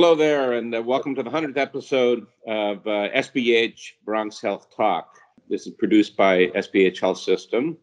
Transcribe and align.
Hello 0.00 0.14
there, 0.14 0.52
and 0.52 0.72
uh, 0.72 0.80
welcome 0.80 1.12
to 1.16 1.24
the 1.24 1.30
100th 1.30 1.56
episode 1.56 2.24
of 2.46 2.86
uh, 2.86 3.08
SBH 3.16 3.94
Bronx 4.04 4.40
Health 4.40 4.68
Talk. 4.70 5.12
This 5.48 5.66
is 5.66 5.72
produced 5.72 6.16
by 6.16 6.46
SBH 6.54 7.00
Health 7.00 7.18
System 7.18 7.76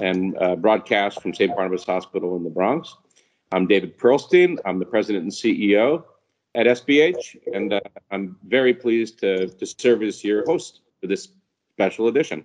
and 0.00 0.36
uh, 0.38 0.56
broadcast 0.56 1.22
from 1.22 1.32
St. 1.32 1.54
Barnabas 1.54 1.84
Hospital 1.84 2.34
in 2.36 2.42
the 2.42 2.50
Bronx. 2.50 2.96
I'm 3.52 3.68
David 3.68 3.96
Perlstein. 3.96 4.58
I'm 4.64 4.80
the 4.80 4.84
president 4.84 5.22
and 5.22 5.32
CEO 5.32 6.02
at 6.56 6.66
SBH, 6.66 7.36
and 7.54 7.74
uh, 7.74 7.80
I'm 8.10 8.36
very 8.44 8.74
pleased 8.74 9.20
to, 9.20 9.46
to 9.46 9.64
serve 9.64 10.02
as 10.02 10.24
your 10.24 10.44
host 10.44 10.80
for 11.00 11.06
this 11.06 11.28
special 11.74 12.08
edition. 12.08 12.44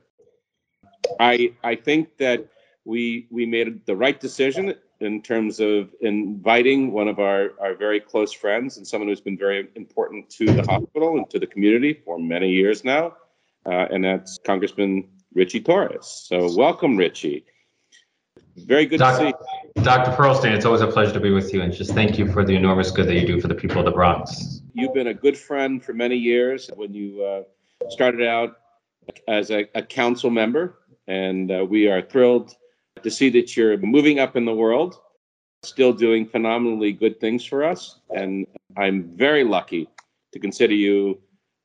I, 1.19 1.55
I 1.63 1.73
think 1.73 2.17
that 2.19 2.47
we, 2.85 3.25
we 3.31 3.47
made 3.47 3.83
the 3.87 3.95
right 3.95 4.19
decision 4.19 4.75
in 4.99 5.21
terms 5.21 5.59
of 5.59 5.93
inviting 6.01 6.91
one 6.91 7.07
of 7.07 7.19
our, 7.19 7.51
our 7.59 7.75
very 7.75 7.99
close 7.99 8.33
friends 8.33 8.77
and 8.77 8.87
someone 8.87 9.07
who's 9.07 9.21
been 9.21 9.37
very 9.37 9.67
important 9.75 10.29
to 10.31 10.45
the 10.45 10.63
hospital 10.63 11.17
and 11.17 11.29
to 11.29 11.39
the 11.39 11.47
community 11.47 11.93
for 12.05 12.17
many 12.17 12.49
years 12.49 12.83
now, 12.83 13.15
uh, 13.65 13.87
and 13.91 14.03
that's 14.03 14.39
Congressman 14.43 15.07
Richie 15.33 15.61
Torres. 15.61 16.25
So, 16.27 16.55
welcome, 16.55 16.97
Richie. 16.97 17.45
Very 18.55 18.87
good 18.87 18.97
Dr. 18.97 19.31
to 19.31 19.37
see 19.75 19.83
Dr. 19.83 20.11
Perlstein, 20.11 20.51
it's 20.55 20.65
always 20.65 20.81
a 20.81 20.87
pleasure 20.87 21.13
to 21.13 21.19
be 21.19 21.29
with 21.29 21.53
you, 21.53 21.61
and 21.61 21.71
just 21.71 21.93
thank 21.93 22.17
you 22.17 22.31
for 22.31 22.43
the 22.43 22.55
enormous 22.55 22.89
good 22.89 23.07
that 23.07 23.13
you 23.13 23.27
do 23.27 23.39
for 23.39 23.47
the 23.47 23.55
people 23.55 23.77
of 23.77 23.85
the 23.85 23.91
Bronx. 23.91 24.61
You've 24.73 24.93
been 24.93 25.07
a 25.07 25.13
good 25.13 25.37
friend 25.37 25.83
for 25.83 25.93
many 25.93 26.15
years 26.15 26.69
when 26.75 26.93
you 26.93 27.23
uh, 27.23 27.43
started 27.89 28.27
out 28.27 28.57
as 29.27 29.51
a, 29.51 29.67
a 29.75 29.83
council 29.83 30.31
member, 30.31 30.79
and 31.07 31.51
uh, 31.51 31.65
we 31.69 31.87
are 31.87 32.01
thrilled 32.01 32.55
to 33.07 33.11
see 33.11 33.29
that 33.29 33.55
you're 33.55 33.77
moving 33.77 34.19
up 34.19 34.35
in 34.35 34.43
the 34.43 34.53
world, 34.53 34.99
still 35.63 35.93
doing 35.93 36.25
phenomenally 36.25 36.91
good 36.91 37.21
things 37.21 37.45
for 37.45 37.63
us. 37.63 37.99
And 38.13 38.45
I'm 38.75 39.15
very 39.15 39.45
lucky 39.45 39.87
to 40.33 40.39
consider 40.39 40.73
you 40.73 41.17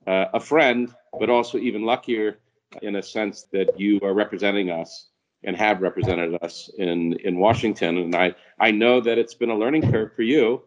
uh, 0.07 0.27
a 0.35 0.39
friend, 0.39 0.95
but 1.19 1.31
also 1.31 1.59
even 1.59 1.83
luckier 1.83 2.39
in 2.81 2.95
a 2.95 3.03
sense 3.03 3.43
that 3.53 3.69
you 3.79 3.99
are 4.05 4.15
representing 4.15 4.71
us 4.71 5.09
and 5.43 5.57
have 5.57 5.83
represented 5.83 6.41
us 6.43 6.71
in, 6.79 7.15
in 7.25 7.41
Washington. 7.41 7.99
And 7.99 8.15
I, 8.15 8.37
I 8.61 8.71
know 8.71 9.01
that 9.01 9.19
it's 9.19 9.35
been 9.35 9.51
a 9.51 9.59
learning 9.59 9.91
curve 9.91 10.15
for 10.15 10.23
you, 10.23 10.63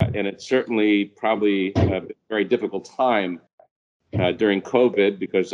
and 0.00 0.26
it's 0.26 0.48
certainly 0.48 1.04
probably 1.04 1.74
a 1.76 2.00
very 2.30 2.44
difficult 2.44 2.90
time 2.96 3.42
uh, 4.18 4.32
during 4.32 4.62
COVID 4.62 5.18
because 5.18 5.52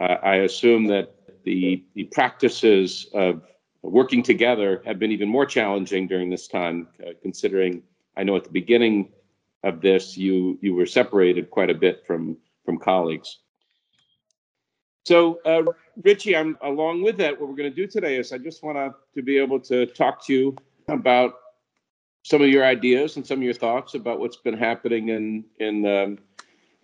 uh, 0.00 0.16
I 0.22 0.34
assume 0.48 0.84
that 0.88 1.14
the, 1.44 1.82
the 1.94 2.04
practices 2.04 3.08
of 3.14 3.40
working 3.82 4.22
together 4.22 4.82
have 4.84 4.98
been 4.98 5.12
even 5.12 5.28
more 5.28 5.46
challenging 5.46 6.06
during 6.06 6.30
this 6.30 6.46
time, 6.46 6.88
uh, 7.04 7.10
considering 7.20 7.82
I 8.16 8.22
know 8.22 8.36
at 8.36 8.44
the 8.44 8.50
beginning 8.50 9.10
of 9.64 9.80
this 9.80 10.16
you 10.16 10.58
you 10.60 10.74
were 10.74 10.86
separated 10.86 11.50
quite 11.50 11.70
a 11.70 11.74
bit 11.74 12.04
from 12.06 12.36
from 12.64 12.78
colleagues. 12.78 13.38
So, 15.04 15.40
uh, 15.44 15.64
Richie, 16.02 16.36
I'm 16.36 16.56
along 16.62 17.02
with 17.02 17.16
that. 17.16 17.40
What 17.40 17.48
we're 17.48 17.56
going 17.56 17.70
to 17.70 17.74
do 17.74 17.88
today 17.88 18.16
is 18.18 18.32
I 18.32 18.38
just 18.38 18.62
want 18.62 18.94
to 19.16 19.22
be 19.22 19.36
able 19.38 19.58
to 19.60 19.86
talk 19.86 20.24
to 20.26 20.32
you 20.32 20.56
about 20.86 21.34
some 22.22 22.40
of 22.40 22.48
your 22.48 22.64
ideas 22.64 23.16
and 23.16 23.26
some 23.26 23.38
of 23.38 23.42
your 23.42 23.54
thoughts 23.54 23.94
about 23.94 24.20
what's 24.20 24.36
been 24.36 24.56
happening 24.56 25.08
in 25.08 25.44
in 25.58 25.84
um, 25.86 26.18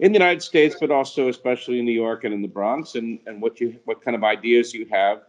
in 0.01 0.13
the 0.13 0.19
United 0.19 0.43
States, 0.43 0.77
but 0.81 0.91
also 0.91 1.29
especially 1.29 1.79
in 1.79 1.85
New 1.85 1.93
York 1.93 2.25
and 2.25 2.35
in 2.35 2.43
the 2.43 2.49
Bronx, 2.49 2.97
and 2.97 3.21
and 3.27 3.41
what 3.41 3.61
you 3.61 3.79
what 3.85 4.05
kind 4.05 4.17
of 4.17 4.25
ideas 4.25 4.75
you 4.75 4.87
have 4.91 5.23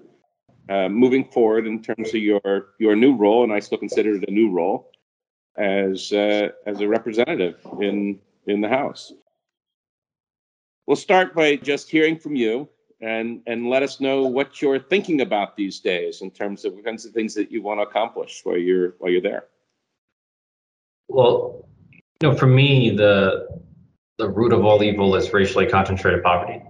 uh, 0.70 0.88
moving 0.88 1.26
forward 1.26 1.66
in 1.66 1.82
terms 1.82 2.10
of 2.10 2.22
your 2.22 2.68
your 2.78 2.96
new 2.96 3.16
role, 3.16 3.44
and 3.44 3.52
I 3.52 3.60
still 3.60 3.78
consider 3.78 4.16
it 4.16 4.26
a 4.28 4.32
new 4.32 4.52
role 4.52 4.92
as 5.58 6.14
uh, 6.14 6.50
as 6.66 6.80
a 6.82 6.88
representative 6.88 7.60
in 7.82 8.20
in 8.46 8.62
the 8.62 8.70
House. 8.70 9.12
We'll 10.86 10.96
start 10.96 11.36
by 11.36 11.56
just 11.56 11.90
hearing 11.90 12.18
from 12.18 12.36
you 12.36 12.70
and 13.02 13.42
and 13.48 13.70
let 13.70 13.84
us 13.84 14.00
know 14.00 14.24
what 14.24 14.62
you're 14.62 14.80
thinking 14.80 15.22
about 15.22 15.56
these 15.56 15.80
days 15.80 16.22
in 16.22 16.32
terms 16.32 16.66
of 16.66 16.76
the 16.76 16.82
kinds 16.82 17.06
of 17.06 17.14
things 17.14 17.34
that 17.36 17.52
you 17.52 17.62
want 17.62 17.80
to 17.80 17.84
accomplish 17.84 18.42
while 18.44 18.58
you're 18.58 18.96
while 19.00 19.12
you're 19.12 19.22
there. 19.22 19.46
Well, 21.08 21.68
you 21.92 22.30
know, 22.30 22.36
for 22.36 22.48
me, 22.48 22.92
the 22.92 23.48
the 24.18 24.30
root 24.30 24.54
of 24.54 24.66
all 24.66 24.84
evil 24.84 25.16
is 25.16 25.34
racially 25.34 25.66
concentrated 25.66 26.24
poverty. 26.24 26.62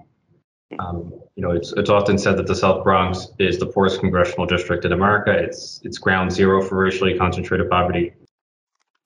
Um, 0.78 1.20
you 1.40 1.46
know, 1.46 1.52
it's 1.52 1.72
it's 1.78 1.90
often 1.90 2.18
said 2.18 2.36
that 2.36 2.48
the 2.48 2.56
South 2.56 2.84
Bronx 2.84 3.30
is 3.40 3.60
the 3.60 3.66
poorest 3.66 4.02
congressional 4.02 4.46
district 4.46 4.84
in 4.84 4.92
America. 4.92 5.32
It's 5.32 5.80
it's 5.86 5.98
ground 5.98 6.34
zero 6.34 6.62
for 6.62 6.84
racially 6.84 7.18
concentrated 7.18 7.70
poverty, 7.70 8.12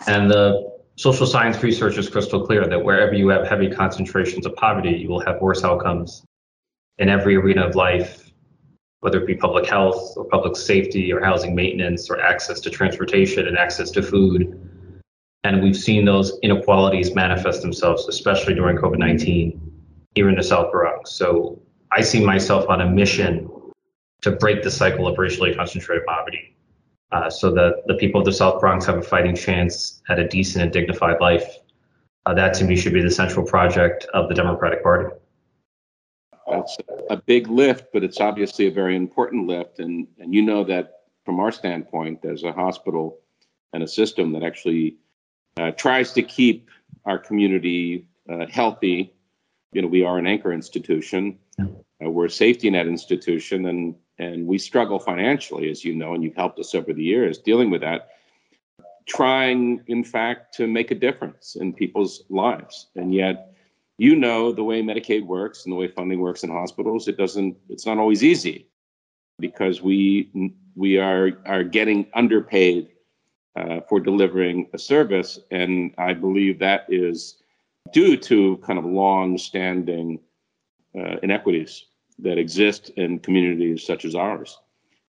and 0.08 0.32
the 0.32 0.80
social 0.96 1.28
science 1.28 1.62
research 1.62 1.96
is 2.00 2.10
crystal 2.10 2.44
clear 2.44 2.66
that 2.66 2.84
wherever 2.84 3.14
you 3.14 3.28
have 3.28 3.48
heavy 3.48 3.70
concentrations 3.70 4.48
of 4.48 4.56
poverty, 4.56 4.94
you 4.94 5.10
will 5.10 5.24
have 5.24 5.42
worse 5.42 5.64
outcomes 5.64 6.26
in 6.98 7.08
every 7.08 7.36
arena 7.36 7.68
of 7.68 7.76
life, 7.76 8.32
whether 9.02 9.22
it 9.22 9.28
be 9.28 9.36
public 9.36 9.68
health 9.68 10.18
or 10.18 10.26
public 10.26 10.56
safety 10.56 11.14
or 11.14 11.24
housing 11.24 11.54
maintenance 11.54 12.10
or 12.10 12.20
access 12.20 12.60
to 12.62 12.72
transportation 12.72 13.48
and 13.48 13.60
access 13.60 13.92
to 13.92 14.02
food. 14.02 14.60
And 15.44 15.62
we've 15.62 15.78
seen 15.78 16.04
those 16.04 16.40
inequalities 16.42 17.14
manifest 17.14 17.62
themselves, 17.62 18.08
especially 18.08 18.56
during 18.56 18.78
COVID 18.78 18.98
19 18.98 19.60
here 20.16 20.30
in 20.30 20.36
the 20.36 20.42
South 20.44 20.72
Bronx. 20.72 21.12
So 21.12 21.60
I 21.96 22.02
see 22.02 22.26
myself 22.26 22.68
on 22.70 22.82
a 22.82 22.90
mission 22.90 23.50
to 24.22 24.32
break 24.32 24.64
the 24.64 24.72
cycle 24.72 25.08
of 25.08 25.18
racially 25.18 25.54
concentrated 25.54 26.06
poverty 26.06 26.56
uh, 27.12 27.30
so 27.30 27.52
that 27.52 27.84
the 27.88 27.96
people 27.96 28.20
of 28.20 28.26
the 28.26 28.34
South 28.34 28.60
Bronx 28.60 28.86
have 28.86 28.98
a 28.98 29.02
fighting 29.02 29.36
chance 29.36 30.02
at 30.10 30.18
a 30.18 30.28
decent 30.28 30.64
and 30.64 30.72
dignified 30.72 31.20
life. 31.22 31.58
Uh, 32.26 32.34
that 32.34 32.54
to 32.56 32.64
me 32.64 32.76
should 32.76 32.94
be 32.94 33.02
the 33.02 33.12
central 33.12 33.46
project 33.46 34.06
of 34.14 34.30
the 34.30 34.34
Democratic 34.34 34.82
Party. 34.82 35.14
That's 36.50 36.78
a 37.10 37.18
big 37.18 37.48
lift, 37.48 37.88
but 37.94 38.04
it's 38.04 38.20
obviously 38.20 38.68
a 38.68 38.72
very 38.72 38.96
important 38.96 39.48
lift. 39.48 39.80
And, 39.80 40.08
and 40.20 40.34
you 40.34 40.42
know 40.42 40.64
that 40.64 41.02
from 41.26 41.40
our 41.40 41.52
standpoint, 41.52 42.26
as 42.26 42.44
a 42.44 42.52
hospital 42.52 43.20
and 43.74 43.84
a 43.84 43.88
system 43.88 44.34
that 44.34 44.44
actually 44.44 44.98
uh, 45.58 45.72
tries 45.72 46.14
to 46.14 46.24
keep 46.24 46.70
our 47.06 47.18
community 47.18 48.08
uh, 48.30 48.46
healthy, 48.50 49.14
you 49.74 49.82
know, 49.82 49.88
we 49.88 50.04
are 50.04 50.18
an 50.18 50.28
anchor 50.28 50.54
institution. 50.54 51.40
Uh, 52.04 52.10
we're 52.10 52.26
a 52.26 52.32
safety 52.32 52.70
net 52.70 52.88
institution, 52.88 53.66
and 53.66 53.96
and 54.20 54.46
we 54.46 54.58
struggle 54.58 55.00
financially, 55.00 55.70
as 55.70 55.84
you 55.84 55.96
know, 55.96 56.14
and 56.14 56.24
you've 56.24 56.36
helped 56.36 56.60
us 56.60 56.76
over 56.76 56.94
the 56.94 57.04
years 57.04 57.38
dealing 57.40 57.70
with 57.70 57.82
that. 57.82 58.10
Trying, 59.06 59.84
in 59.88 60.04
fact, 60.04 60.54
to 60.56 60.68
make 60.68 60.92
a 60.92 60.96
difference 60.96 61.56
in 61.56 61.74
people's 61.74 62.24
lives, 62.30 62.88
and 62.96 63.14
yet, 63.14 63.54
you 63.98 64.16
know, 64.16 64.52
the 64.54 64.64
way 64.64 64.82
Medicaid 64.82 65.26
works 65.26 65.66
and 65.66 65.74
the 65.74 65.76
way 65.76 65.88
funding 65.88 66.20
works 66.20 66.44
in 66.44 66.50
hospitals, 66.50 67.08
it 67.08 67.18
doesn't. 67.18 67.58
It's 67.70 67.86
not 67.86 67.98
always 67.98 68.24
easy 68.24 68.68
because 69.40 69.82
we 69.82 70.52
we 70.76 70.98
are 70.98 71.32
are 71.46 71.64
getting 71.64 72.08
underpaid 72.14 72.90
uh, 73.56 73.82
for 73.90 74.00
delivering 74.00 74.70
a 74.74 74.78
service, 74.78 75.40
and 75.52 75.94
I 75.98 76.14
believe 76.14 76.60
that 76.60 76.86
is 76.90 77.42
due 77.92 78.16
to 78.18 78.58
kind 78.58 78.80
of 78.80 78.86
long-standing 78.86 80.20
uh, 80.98 81.18
inequities 81.24 81.86
that 82.20 82.38
exist 82.38 82.90
in 82.98 83.20
communities 83.20 83.86
such 83.86 84.06
as 84.06 84.16
ours. 84.16 84.60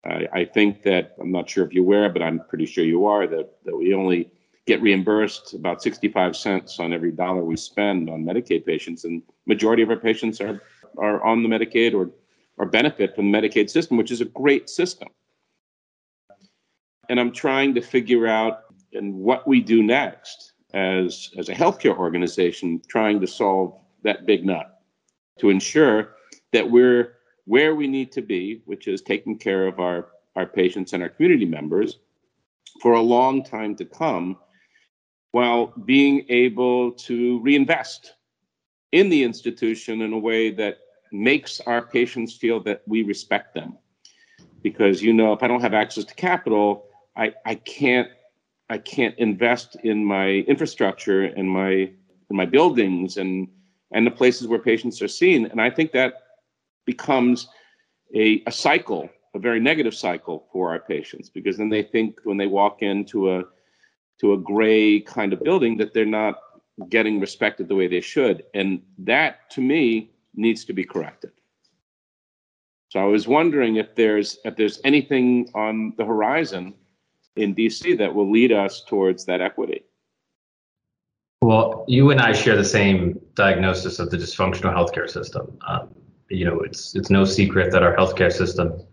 I, 0.06 0.28
I, 0.34 0.46
think 0.46 0.84
that 0.84 1.16
I'm 1.20 1.32
not 1.32 1.50
sure 1.50 1.66
if 1.66 1.74
you're 1.74 1.84
aware, 1.84 2.10
but 2.10 2.22
I'm 2.22 2.42
pretty 2.50 2.66
sure 2.66 2.84
you 2.84 3.06
are 3.06 3.28
that 3.28 3.58
that 3.66 3.76
we 3.76 3.94
only 3.94 4.32
get 4.66 4.82
reimbursed 4.82 5.54
about 5.54 5.82
65 5.82 6.36
cents 6.36 6.80
on 6.80 6.94
every 6.94 7.12
dollar 7.12 7.44
we 7.44 7.56
spend 7.58 8.10
on 8.10 8.24
Medicaid 8.24 8.66
patients, 8.66 9.06
and 9.06 9.22
majority 9.46 9.84
of 9.84 9.90
our 9.90 9.98
patients 9.98 10.40
are 10.42 10.62
are 10.98 11.24
on 11.24 11.44
the 11.44 11.50
Medicaid 11.50 11.94
or 11.94 12.12
or 12.58 12.66
benefit 12.66 13.16
from 13.16 13.32
the 13.32 13.38
Medicaid 13.38 13.70
system, 13.70 13.98
which 13.98 14.12
is 14.12 14.22
a 14.22 14.26
great 14.26 14.70
system. 14.70 15.10
And 17.10 17.20
I'm 17.20 17.32
trying 17.32 17.76
to 17.76 17.82
figure 17.82 18.28
out 18.28 18.62
and 18.94 19.14
what 19.14 19.48
we 19.48 19.62
do 19.62 19.84
next 19.84 20.54
as 20.74 21.32
as 21.38 21.50
a 21.50 21.54
healthcare 21.54 21.98
organization, 21.98 22.82
trying 22.88 23.20
to 23.22 23.28
solve 23.28 23.80
that 24.04 24.26
big 24.26 24.46
nut 24.46 24.77
to 25.40 25.50
ensure 25.50 26.16
that 26.54 26.70
we're 26.70 27.14
where 27.46 27.76
we 27.76 27.88
need 27.88 28.12
to 28.12 28.22
be, 28.22 28.62
which 28.66 28.88
is 28.88 29.02
taking 29.02 29.38
care 29.38 29.68
of 29.68 29.80
our, 29.80 30.10
our 30.36 30.46
patients 30.46 30.92
and 30.92 31.02
our 31.02 31.08
community 31.08 31.46
members 31.46 32.00
for 32.82 32.94
a 32.94 33.02
long 33.02 33.42
time 33.42 33.74
to 33.74 33.86
come, 33.86 34.38
while 35.32 35.68
being 35.86 36.26
able 36.28 36.92
to 36.92 37.40
reinvest 37.40 38.14
in 38.92 39.10
the 39.10 39.24
institution 39.24 40.02
in 40.02 40.12
a 40.12 40.18
way 40.18 40.52
that 40.52 40.80
makes 41.12 41.62
our 41.62 41.82
patients 41.82 42.36
feel 42.36 42.62
that 42.62 42.82
we 42.86 43.04
respect 43.04 43.54
them. 43.54 43.78
Because 44.62 45.02
you 45.02 45.14
know, 45.14 45.32
if 45.32 45.42
I 45.42 45.48
don't 45.48 45.62
have 45.62 45.74
access 45.74 46.04
to 46.04 46.16
capital, 46.16 46.88
I, 47.16 47.34
I 47.46 47.56
can't 47.56 48.10
I 48.70 48.78
can't 48.78 49.18
invest 49.18 49.78
in 49.84 50.04
my 50.04 50.28
infrastructure 50.28 51.24
and 51.24 51.50
my 51.50 51.72
in 52.30 52.36
my 52.36 52.46
buildings 52.46 53.16
and 53.16 53.48
and 53.92 54.06
the 54.06 54.12
places 54.12 54.48
where 54.48 54.60
patients 54.60 55.02
are 55.02 55.08
seen. 55.08 55.46
And 55.48 55.62
I 55.62 55.70
think 55.70 55.92
that 55.92 56.24
becomes 56.86 57.48
a, 58.14 58.44
a 58.48 58.52
cycle, 58.52 59.10
a 59.34 59.40
very 59.40 59.60
negative 59.60 59.96
cycle 59.96 60.48
for 60.52 60.70
our 60.70 60.80
patients, 60.80 61.30
because 61.30 61.58
then 61.58 61.70
they 61.70 61.84
think 61.84 62.20
when 62.24 62.38
they 62.38 62.48
walk 62.48 62.82
into 62.82 63.34
a 63.34 63.44
to 64.20 64.34
a 64.34 64.38
gray 64.38 65.00
kind 65.00 65.32
of 65.32 65.44
building 65.44 65.78
that 65.78 65.94
they're 65.94 66.06
not 66.06 66.40
getting 66.90 67.20
respected 67.20 67.68
the 67.68 67.76
way 67.76 67.88
they 67.88 68.02
should. 68.02 68.44
And 68.54 68.82
that, 68.98 69.50
to 69.52 69.62
me, 69.62 70.12
needs 70.36 70.66
to 70.66 70.74
be 70.74 70.84
corrected. 70.84 71.32
So 72.90 73.00
I 73.00 73.06
was 73.06 73.28
wondering 73.28 73.76
if 73.76 73.96
there's 73.96 74.40
if 74.46 74.56
there's 74.56 74.80
anything 74.84 75.50
on 75.54 75.94
the 75.98 76.06
horizon 76.06 76.74
in 77.36 77.54
DC 77.54 77.98
that 77.98 78.14
will 78.14 78.32
lead 78.32 78.52
us 78.52 78.84
towards 78.84 79.26
that 79.26 79.42
equity. 79.42 79.84
Well, 81.48 81.86
you 81.88 82.12
and 82.12 82.20
I 82.20 82.34
share 82.34 82.58
the 82.58 82.66
same 82.66 83.22
diagnosis 83.36 84.00
of 84.00 84.10
the 84.10 84.18
dysfunctional 84.18 84.76
healthcare 84.76 85.10
system. 85.10 85.58
Um, 85.66 85.96
you 86.30 86.44
know, 86.44 86.60
it's 86.60 86.94
it's 86.94 87.10
no 87.10 87.24
secret 87.24 87.72
that 87.72 87.84
our 87.84 87.96
healthcare 87.96 88.34
system 88.34 88.86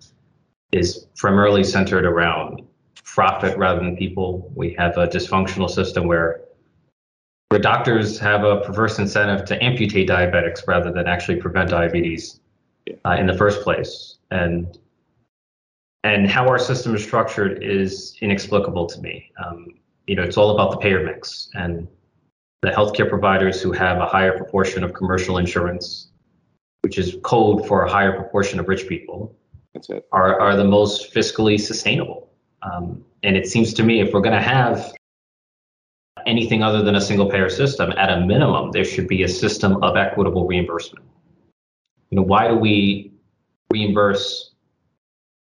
is 0.70 1.08
primarily 1.16 1.64
centered 1.64 2.04
around 2.04 2.62
profit 3.02 3.58
rather 3.58 3.80
than 3.80 3.96
people. 3.96 4.52
We 4.54 4.72
have 4.74 4.96
a 4.96 5.08
dysfunctional 5.08 5.68
system 5.68 6.06
where 6.06 6.42
where 7.48 7.58
doctors 7.58 8.20
have 8.20 8.44
a 8.44 8.60
perverse 8.60 9.00
incentive 9.00 9.44
to 9.46 9.60
amputate 9.60 10.08
diabetics 10.08 10.64
rather 10.68 10.92
than 10.92 11.08
actually 11.08 11.40
prevent 11.40 11.70
diabetes 11.70 12.38
uh, 13.04 13.16
in 13.18 13.26
the 13.26 13.36
first 13.36 13.62
place. 13.62 14.18
And 14.30 14.78
and 16.04 16.30
how 16.30 16.46
our 16.46 16.60
system 16.60 16.94
is 16.94 17.02
structured 17.02 17.64
is 17.64 18.16
inexplicable 18.20 18.86
to 18.86 19.00
me. 19.00 19.32
Um, 19.44 19.74
you 20.06 20.14
know, 20.14 20.22
it's 20.22 20.36
all 20.36 20.50
about 20.52 20.70
the 20.70 20.76
payer 20.76 21.04
mix 21.04 21.48
and 21.54 21.88
the 22.62 22.70
healthcare 22.70 23.08
providers 23.08 23.60
who 23.60 23.72
have 23.72 23.98
a 23.98 24.06
higher 24.06 24.36
proportion 24.36 24.82
of 24.84 24.94
commercial 24.94 25.38
insurance, 25.38 26.08
which 26.82 26.98
is 26.98 27.16
code 27.22 27.66
for 27.66 27.84
a 27.84 27.90
higher 27.90 28.12
proportion 28.12 28.58
of 28.58 28.68
rich 28.68 28.88
people, 28.88 29.36
That's 29.74 29.90
it. 29.90 30.06
are 30.12 30.40
are 30.40 30.56
the 30.56 30.64
most 30.64 31.12
fiscally 31.12 31.60
sustainable. 31.60 32.30
Um, 32.62 33.04
and 33.22 33.36
it 33.36 33.46
seems 33.46 33.74
to 33.74 33.82
me 33.82 34.00
if 34.00 34.12
we're 34.12 34.20
going 34.22 34.34
to 34.34 34.40
have 34.40 34.94
anything 36.26 36.62
other 36.62 36.82
than 36.82 36.94
a 36.94 37.00
single 37.00 37.28
payer 37.30 37.50
system, 37.50 37.92
at 37.92 38.10
a 38.10 38.20
minimum, 38.24 38.70
there 38.72 38.84
should 38.84 39.08
be 39.08 39.22
a 39.24 39.28
system 39.28 39.82
of 39.82 39.96
equitable 39.96 40.46
reimbursement. 40.46 41.04
You 42.10 42.16
know, 42.16 42.22
why 42.22 42.48
do 42.48 42.54
we 42.54 43.12
reimburse 43.70 44.54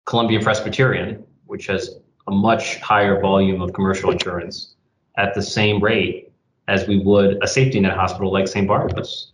Columbia 0.05 0.39
Presbyterian, 0.39 1.23
which 1.45 1.67
has 1.67 1.95
a 2.27 2.31
much 2.31 2.77
higher 2.77 3.19
volume 3.19 3.61
of 3.61 3.73
commercial 3.73 4.11
insurance, 4.11 4.75
at 5.17 5.33
the 5.33 5.41
same 5.41 5.81
rate 5.83 6.30
as 6.71 6.87
we 6.87 6.99
would 6.99 7.37
a 7.43 7.47
safety 7.47 7.79
net 7.79 7.95
hospital 7.95 8.31
like 8.31 8.47
St. 8.47 8.67
Barnabas? 8.67 9.33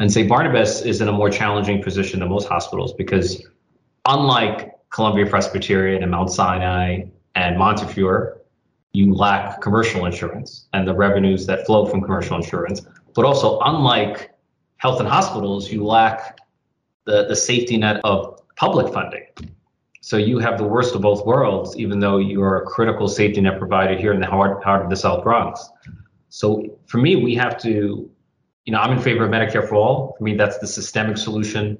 And 0.00 0.12
St. 0.12 0.28
Barnabas 0.28 0.82
is 0.82 1.00
in 1.00 1.08
a 1.08 1.12
more 1.12 1.30
challenging 1.30 1.80
position 1.80 2.20
than 2.20 2.28
most 2.28 2.48
hospitals 2.48 2.92
because, 2.92 3.46
unlike 4.06 4.74
Columbia 4.90 5.26
Presbyterian 5.26 6.02
and 6.02 6.10
Mount 6.10 6.30
Sinai 6.30 7.04
and 7.36 7.56
Montefiore, 7.56 8.38
you 8.92 9.14
lack 9.14 9.60
commercial 9.60 10.04
insurance 10.06 10.66
and 10.72 10.86
the 10.86 10.94
revenues 10.94 11.46
that 11.46 11.64
flow 11.66 11.86
from 11.86 12.02
commercial 12.02 12.36
insurance. 12.36 12.82
But 13.14 13.24
also, 13.24 13.60
unlike 13.60 14.32
health 14.78 14.98
and 14.98 15.08
hospitals, 15.08 15.70
you 15.70 15.84
lack 15.84 16.40
the, 17.04 17.26
the 17.28 17.36
safety 17.36 17.76
net 17.76 18.00
of 18.02 18.40
public 18.56 18.92
funding. 18.92 19.26
So 20.00 20.16
you 20.16 20.40
have 20.40 20.58
the 20.58 20.64
worst 20.64 20.96
of 20.96 21.00
both 21.02 21.24
worlds, 21.24 21.76
even 21.76 22.00
though 22.00 22.18
you 22.18 22.42
are 22.42 22.62
a 22.62 22.66
critical 22.66 23.06
safety 23.06 23.40
net 23.40 23.58
provider 23.58 23.96
here 23.96 24.12
in 24.12 24.20
the 24.20 24.26
heart, 24.26 24.64
heart 24.64 24.82
of 24.82 24.90
the 24.90 24.96
South 24.96 25.22
Bronx. 25.22 25.70
So 26.34 26.78
for 26.86 26.96
me, 26.96 27.16
we 27.16 27.34
have 27.34 27.58
to, 27.58 28.10
you 28.64 28.72
know, 28.72 28.78
I'm 28.78 28.96
in 28.96 29.02
favor 29.02 29.24
of 29.24 29.30
Medicare 29.30 29.68
for 29.68 29.74
all. 29.74 30.14
For 30.16 30.24
me, 30.24 30.34
that's 30.34 30.56
the 30.56 30.66
systemic 30.66 31.18
solution 31.18 31.76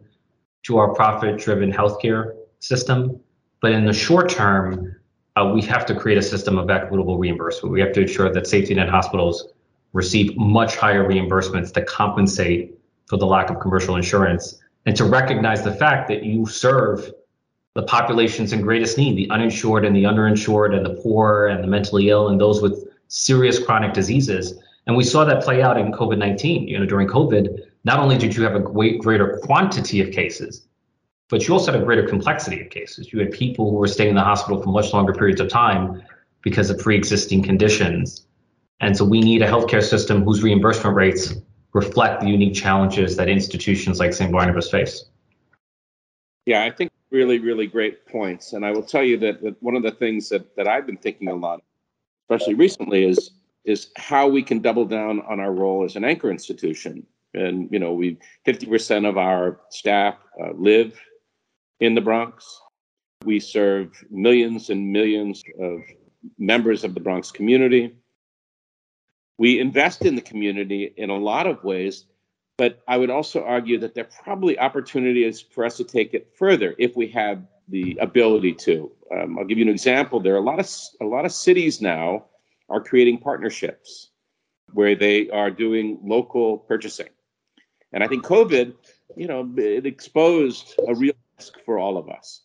to 0.64 0.76
our 0.76 0.92
profit-driven 0.92 1.72
healthcare 1.72 2.34
system. 2.58 3.18
But 3.62 3.72
in 3.72 3.86
the 3.86 3.94
short 3.94 4.28
term, 4.28 4.94
uh, 5.36 5.50
we 5.54 5.62
have 5.62 5.86
to 5.86 5.94
create 5.94 6.18
a 6.18 6.22
system 6.22 6.58
of 6.58 6.68
equitable 6.68 7.16
reimbursement. 7.16 7.72
We 7.72 7.80
have 7.80 7.94
to 7.94 8.02
ensure 8.02 8.30
that 8.30 8.46
safety 8.46 8.74
net 8.74 8.90
hospitals 8.90 9.48
receive 9.94 10.36
much 10.36 10.76
higher 10.76 11.08
reimbursements 11.08 11.72
to 11.72 11.82
compensate 11.86 12.78
for 13.06 13.16
the 13.16 13.26
lack 13.26 13.48
of 13.48 13.58
commercial 13.58 13.96
insurance 13.96 14.60
and 14.84 14.94
to 14.96 15.04
recognize 15.04 15.62
the 15.62 15.72
fact 15.72 16.08
that 16.08 16.24
you 16.24 16.44
serve 16.44 17.10
the 17.74 17.84
populations 17.84 18.52
in 18.52 18.60
greatest 18.60 18.98
need, 18.98 19.16
the 19.16 19.30
uninsured 19.30 19.86
and 19.86 19.96
the 19.96 20.04
underinsured 20.04 20.76
and 20.76 20.84
the 20.84 21.00
poor 21.02 21.46
and 21.46 21.64
the 21.64 21.68
mentally 21.68 22.10
ill 22.10 22.28
and 22.28 22.38
those 22.38 22.60
with 22.60 22.91
serious 23.12 23.62
chronic 23.62 23.92
diseases. 23.92 24.58
And 24.86 24.96
we 24.96 25.04
saw 25.04 25.24
that 25.24 25.44
play 25.44 25.62
out 25.62 25.78
in 25.78 25.92
COVID-19. 25.92 26.66
You 26.66 26.78
know, 26.78 26.86
during 26.86 27.06
COVID, 27.06 27.60
not 27.84 27.98
only 27.98 28.16
did 28.16 28.34
you 28.34 28.42
have 28.42 28.54
a 28.54 28.60
great, 28.60 29.00
greater 29.00 29.38
quantity 29.42 30.00
of 30.00 30.10
cases, 30.10 30.66
but 31.28 31.46
you 31.46 31.52
also 31.52 31.72
had 31.72 31.80
a 31.80 31.84
greater 31.84 32.08
complexity 32.08 32.60
of 32.62 32.70
cases. 32.70 33.12
You 33.12 33.20
had 33.20 33.30
people 33.30 33.70
who 33.70 33.76
were 33.76 33.86
staying 33.86 34.10
in 34.10 34.16
the 34.16 34.22
hospital 34.22 34.62
for 34.62 34.70
much 34.70 34.92
longer 34.94 35.12
periods 35.12 35.40
of 35.40 35.48
time 35.48 36.02
because 36.40 36.70
of 36.70 36.78
pre-existing 36.78 37.42
conditions. 37.42 38.26
And 38.80 38.96
so 38.96 39.04
we 39.04 39.20
need 39.20 39.42
a 39.42 39.46
healthcare 39.46 39.82
system 39.82 40.24
whose 40.24 40.42
reimbursement 40.42 40.96
rates 40.96 41.34
reflect 41.74 42.22
the 42.22 42.28
unique 42.28 42.54
challenges 42.54 43.16
that 43.16 43.28
institutions 43.28 44.00
like 44.00 44.14
St. 44.14 44.32
Barnabas 44.32 44.70
face. 44.70 45.04
Yeah, 46.46 46.64
I 46.64 46.70
think 46.70 46.90
really, 47.10 47.38
really 47.38 47.66
great 47.66 48.06
points. 48.06 48.54
And 48.54 48.64
I 48.64 48.70
will 48.72 48.82
tell 48.82 49.02
you 49.02 49.18
that, 49.18 49.42
that 49.42 49.62
one 49.62 49.76
of 49.76 49.82
the 49.82 49.92
things 49.92 50.30
that, 50.30 50.56
that 50.56 50.66
I've 50.66 50.86
been 50.86 50.96
thinking 50.96 51.28
a 51.28 51.34
lot, 51.34 51.62
especially 52.22 52.54
recently, 52.54 53.04
is 53.04 53.32
is 53.64 53.90
how 53.96 54.28
we 54.28 54.42
can 54.42 54.60
double 54.60 54.84
down 54.84 55.20
on 55.22 55.38
our 55.38 55.52
role 55.52 55.84
as 55.84 55.94
an 55.96 56.04
anchor 56.04 56.30
institution. 56.30 57.06
And 57.34 57.68
you 57.70 57.78
know, 57.78 57.92
we 57.92 58.18
50% 58.46 59.08
of 59.08 59.16
our 59.16 59.60
staff 59.70 60.16
uh, 60.42 60.52
live 60.52 60.98
in 61.80 61.94
the 61.94 62.00
Bronx. 62.00 62.60
We 63.24 63.38
serve 63.40 64.04
millions 64.10 64.68
and 64.70 64.92
millions 64.92 65.42
of 65.60 65.80
members 66.38 66.84
of 66.84 66.94
the 66.94 67.00
Bronx 67.00 67.30
community. 67.30 67.94
We 69.38 69.60
invest 69.60 70.04
in 70.04 70.14
the 70.14 70.20
community 70.20 70.92
in 70.96 71.10
a 71.10 71.16
lot 71.16 71.46
of 71.46 71.64
ways, 71.64 72.06
but 72.58 72.82
I 72.86 72.96
would 72.96 73.10
also 73.10 73.44
argue 73.44 73.78
that 73.78 73.94
there 73.94 74.04
are 74.04 74.22
probably 74.22 74.58
opportunities 74.58 75.40
for 75.40 75.64
us 75.64 75.76
to 75.78 75.84
take 75.84 76.14
it 76.14 76.32
further 76.36 76.74
if 76.78 76.96
we 76.96 77.06
have 77.08 77.42
the 77.72 77.98
ability 78.00 78.52
to. 78.52 78.92
Um, 79.10 79.38
I'll 79.38 79.44
give 79.44 79.58
you 79.58 79.64
an 79.64 79.70
example. 79.70 80.20
There 80.20 80.34
are 80.34 80.38
a 80.38 80.40
lot 80.40 80.60
of 80.60 80.70
a 81.00 81.04
lot 81.04 81.24
of 81.24 81.32
cities 81.32 81.80
now 81.80 82.26
are 82.68 82.80
creating 82.80 83.18
partnerships 83.18 84.10
where 84.72 84.94
they 84.94 85.28
are 85.30 85.50
doing 85.50 85.98
local 86.04 86.58
purchasing, 86.58 87.08
and 87.92 88.04
I 88.04 88.06
think 88.06 88.24
COVID, 88.24 88.74
you 89.16 89.26
know, 89.26 89.52
it 89.56 89.86
exposed 89.86 90.74
a 90.86 90.94
real 90.94 91.14
risk 91.38 91.58
for 91.64 91.78
all 91.78 91.98
of 91.98 92.08
us. 92.08 92.42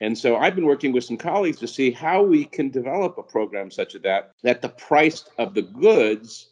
And 0.00 0.16
so 0.16 0.36
I've 0.36 0.54
been 0.54 0.66
working 0.66 0.92
with 0.92 1.04
some 1.04 1.16
colleagues 1.16 1.58
to 1.60 1.66
see 1.66 1.90
how 1.90 2.22
we 2.22 2.44
can 2.44 2.68
develop 2.70 3.16
a 3.16 3.22
program 3.22 3.70
such 3.70 3.94
as 3.94 4.02
that, 4.02 4.32
that 4.42 4.60
the 4.60 4.68
price 4.68 5.24
of 5.38 5.54
the 5.54 5.62
goods 5.62 6.50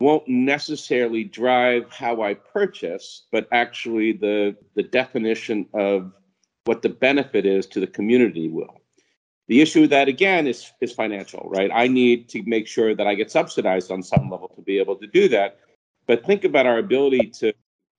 won't 0.00 0.26
necessarily 0.26 1.24
drive 1.24 1.90
how 1.90 2.22
I 2.22 2.34
purchase, 2.34 3.26
but 3.30 3.48
actually 3.52 4.12
the, 4.12 4.56
the 4.74 4.82
definition 4.82 5.66
of 5.74 6.12
what 6.64 6.82
the 6.82 6.88
benefit 6.88 7.46
is 7.46 7.66
to 7.66 7.80
the 7.80 7.86
community 7.86 8.48
will. 8.48 8.80
The 9.48 9.60
issue 9.60 9.86
that 9.88 10.08
again 10.08 10.46
is, 10.46 10.72
is 10.80 10.92
financial, 10.92 11.48
right? 11.50 11.70
I 11.74 11.88
need 11.88 12.28
to 12.30 12.42
make 12.44 12.66
sure 12.66 12.94
that 12.94 13.06
I 13.06 13.14
get 13.14 13.30
subsidized 13.30 13.90
on 13.90 14.02
some 14.02 14.30
level 14.30 14.48
to 14.48 14.62
be 14.62 14.78
able 14.78 14.96
to 14.96 15.06
do 15.06 15.28
that. 15.28 15.58
But 16.06 16.24
think 16.24 16.44
about 16.44 16.66
our 16.66 16.78
ability 16.78 17.30
to 17.40 17.52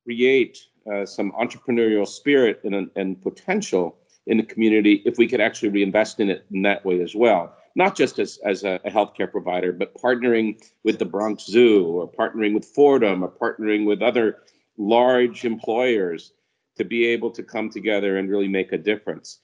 create 0.03 0.60
uh, 0.91 1.05
some 1.05 1.32
entrepreneurial 1.34 2.08
spirit 2.08 2.62
and, 2.63 2.89
and 2.96 3.22
potential 3.22 3.98
in 4.25 4.38
the 4.38 4.43
community 4.43 5.01
if 5.05 5.17
we 5.17 5.27
could 5.27 5.41
actually 5.41 5.70
reinvest 5.70 6.20
in 6.20 6.29
it 6.29 6.46
in 6.51 6.62
that 6.62 6.86
way 6.86 7.01
as 7.01 7.13
well. 7.13 7.55
Not 7.75 7.96
just 7.96 8.20
as, 8.20 8.39
as 8.46 8.63
a, 8.63 8.79
a 8.86 8.91
healthcare 8.91 9.29
provider, 9.29 9.74
but 9.74 9.96
partnering 9.96 10.63
with 10.84 11.00
the 11.00 11.05
Bronx 11.05 11.46
Zoo 11.46 11.86
or 11.86 12.10
partnering 12.10 12.53
with 12.53 12.65
Fordham 12.65 13.24
or 13.24 13.29
partnering 13.29 13.86
with 13.86 14.01
other 14.01 14.39
large 14.77 15.43
employers 15.43 16.32
to 16.77 16.84
be 16.84 17.06
able 17.08 17.32
to 17.32 17.44
come 17.44 17.70
together 17.70 18.18
and 18.18 18.30
really 18.30 18.48
make 18.48 18.72
a 18.72 18.77
difference. 18.77 19.39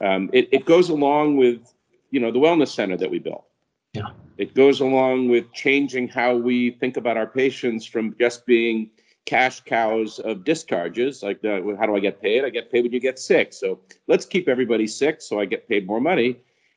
Um, 0.00 0.30
it, 0.32 0.48
it 0.52 0.64
goes 0.64 0.88
along 0.88 1.36
with, 1.36 1.72
you 2.10 2.20
know, 2.20 2.32
the 2.32 2.38
wellness 2.38 2.68
center 2.68 2.96
that 2.96 3.10
we 3.10 3.18
built. 3.18 3.44
Yeah. 3.92 4.08
It 4.38 4.54
goes 4.54 4.80
along 4.80 5.28
with 5.28 5.52
changing 5.52 6.08
how 6.08 6.36
we 6.36 6.70
think 6.70 6.96
about 6.96 7.16
our 7.16 7.26
patients 7.26 7.84
from 7.84 8.16
just 8.18 8.46
being 8.46 8.90
cash 9.26 9.60
cows 9.60 10.18
of 10.18 10.44
discharges. 10.44 11.22
Like, 11.22 11.42
how 11.44 11.86
do 11.86 11.96
I 11.96 12.00
get 12.00 12.22
paid? 12.22 12.44
I 12.44 12.50
get 12.50 12.72
paid 12.72 12.84
when 12.84 12.92
you 12.92 13.00
get 13.00 13.18
sick. 13.18 13.52
So 13.52 13.80
let's 14.06 14.24
keep 14.24 14.48
everybody 14.48 14.86
sick 14.86 15.20
so 15.20 15.38
I 15.38 15.44
get 15.44 15.68
paid 15.68 15.86
more 15.86 16.00
money. 16.00 16.36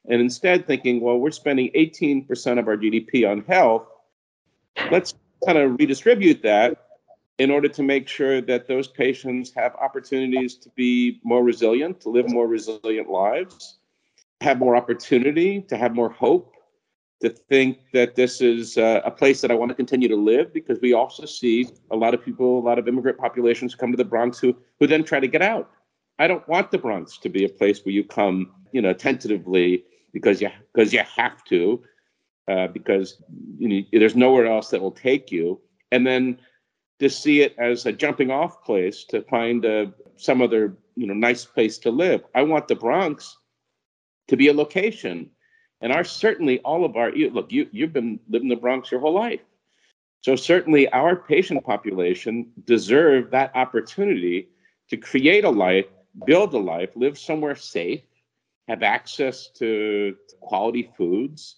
And 0.09 0.19
instead, 0.19 0.67
thinking, 0.67 0.99
well, 0.99 1.17
we're 1.17 1.31
spending 1.31 1.71
18% 1.73 2.59
of 2.59 2.67
our 2.67 2.75
GDP 2.75 3.29
on 3.29 3.45
health. 3.45 3.87
Let's 4.91 5.13
kind 5.45 5.57
of 5.57 5.79
redistribute 5.79 6.41
that 6.43 6.77
in 7.39 7.51
order 7.51 7.69
to 7.69 7.83
make 7.83 8.07
sure 8.07 8.41
that 8.41 8.67
those 8.67 8.87
patients 8.87 9.51
have 9.55 9.75
opportunities 9.75 10.55
to 10.57 10.69
be 10.75 11.19
more 11.23 11.43
resilient, 11.43 12.01
to 12.01 12.09
live 12.09 12.29
more 12.29 12.47
resilient 12.47 13.09
lives, 13.09 13.79
have 14.41 14.59
more 14.59 14.75
opportunity, 14.75 15.61
to 15.63 15.77
have 15.77 15.95
more 15.95 16.09
hope, 16.11 16.53
to 17.21 17.29
think 17.29 17.79
that 17.93 18.15
this 18.15 18.41
is 18.41 18.77
uh, 18.77 19.01
a 19.05 19.11
place 19.11 19.41
that 19.41 19.51
I 19.51 19.55
want 19.55 19.69
to 19.69 19.75
continue 19.75 20.09
to 20.09 20.15
live 20.17 20.53
because 20.53 20.79
we 20.81 20.93
also 20.93 21.25
see 21.25 21.69
a 21.91 21.95
lot 21.95 22.13
of 22.13 22.23
people, 22.23 22.59
a 22.59 22.65
lot 22.65 22.79
of 22.79 22.87
immigrant 22.87 23.17
populations 23.17 23.75
come 23.75 23.91
to 23.91 23.97
the 23.97 24.05
Bronx 24.05 24.39
who 24.39 24.55
who 24.79 24.87
then 24.87 25.03
try 25.03 25.19
to 25.19 25.27
get 25.27 25.41
out. 25.41 25.71
I 26.19 26.27
don't 26.27 26.47
want 26.49 26.71
the 26.71 26.79
Bronx 26.79 27.17
to 27.19 27.29
be 27.29 27.45
a 27.45 27.49
place 27.49 27.81
where 27.85 27.93
you 27.93 28.03
come, 28.03 28.51
you 28.73 28.81
know, 28.81 28.93
tentatively 28.93 29.85
because 30.13 30.41
you 30.41 30.49
because 30.73 30.93
you 30.93 31.01
have 31.17 31.43
to. 31.45 31.81
uh, 32.49 32.67
because 32.69 33.23
you 33.59 33.69
know, 33.69 33.81
there's 33.93 34.17
nowhere 34.17 34.47
else 34.47 34.69
that 34.71 34.81
will 34.81 34.91
take 34.93 35.31
you. 35.31 35.61
And 35.91 36.07
then 36.07 36.39
to 36.99 37.09
see 37.09 37.41
it 37.41 37.55
as 37.57 37.85
a 37.85 37.91
jumping 37.91 38.31
off 38.31 38.63
place 38.63 39.03
to 39.05 39.21
find 39.23 39.65
some 40.15 40.41
other 40.41 40.77
you 40.95 41.07
know 41.07 41.13
nice 41.13 41.45
place 41.45 41.77
to 41.79 41.91
live. 41.91 42.23
I 42.35 42.43
want 42.43 42.67
the 42.67 42.75
Bronx 42.75 43.37
to 44.27 44.37
be 44.37 44.47
a 44.47 44.53
location, 44.53 45.29
and 45.81 45.91
our 45.91 46.03
certainly 46.03 46.59
all 46.59 46.85
of 46.85 46.95
our 46.95 47.09
you, 47.15 47.29
look 47.29 47.51
you 47.51 47.67
you've 47.71 47.93
been 47.93 48.19
living 48.29 48.49
the 48.49 48.55
Bronx 48.55 48.91
your 48.91 49.01
whole 49.01 49.13
life, 49.13 49.41
so 50.21 50.35
certainly 50.35 50.87
our 50.89 51.15
patient 51.15 51.63
population 51.63 52.51
deserve 52.65 53.31
that 53.31 53.55
opportunity 53.55 54.49
to 54.89 54.97
create 54.97 55.43
a 55.43 55.49
life, 55.49 55.87
build 56.25 56.53
a 56.53 56.57
life, 56.57 56.89
live 56.95 57.17
somewhere 57.17 57.55
safe, 57.55 58.01
have 58.67 58.83
access 58.83 59.49
to 59.49 60.15
quality 60.39 60.91
foods 60.95 61.57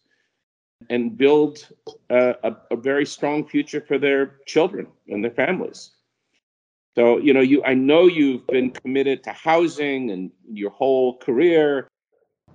and 0.90 1.18
build 1.18 1.68
a, 2.10 2.36
a, 2.44 2.58
a, 2.72 2.76
very 2.76 3.06
strong 3.06 3.48
future 3.48 3.82
for 3.82 3.98
their 3.98 4.38
children 4.46 4.88
and 5.08 5.24
their 5.24 5.32
families. 5.32 5.92
So, 6.96 7.18
you 7.18 7.34
know, 7.34 7.42
you 7.42 7.64
I 7.64 7.74
know 7.74 8.08
you've 8.08 8.46
been 8.48 8.72
committed 8.72 9.24
to 9.24 9.32
housing 9.32 10.12
and 10.12 10.32
your 10.50 10.70
whole 10.72 11.18
career 11.18 11.88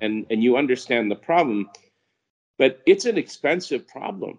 and 0.01 0.27
and 0.31 0.43
you 0.43 0.57
understand 0.57 1.11
the 1.11 1.17
problem, 1.17 1.69
but 2.59 2.81
it's 2.87 3.05
an 3.05 3.19
expensive 3.19 3.87
problem. 3.89 4.39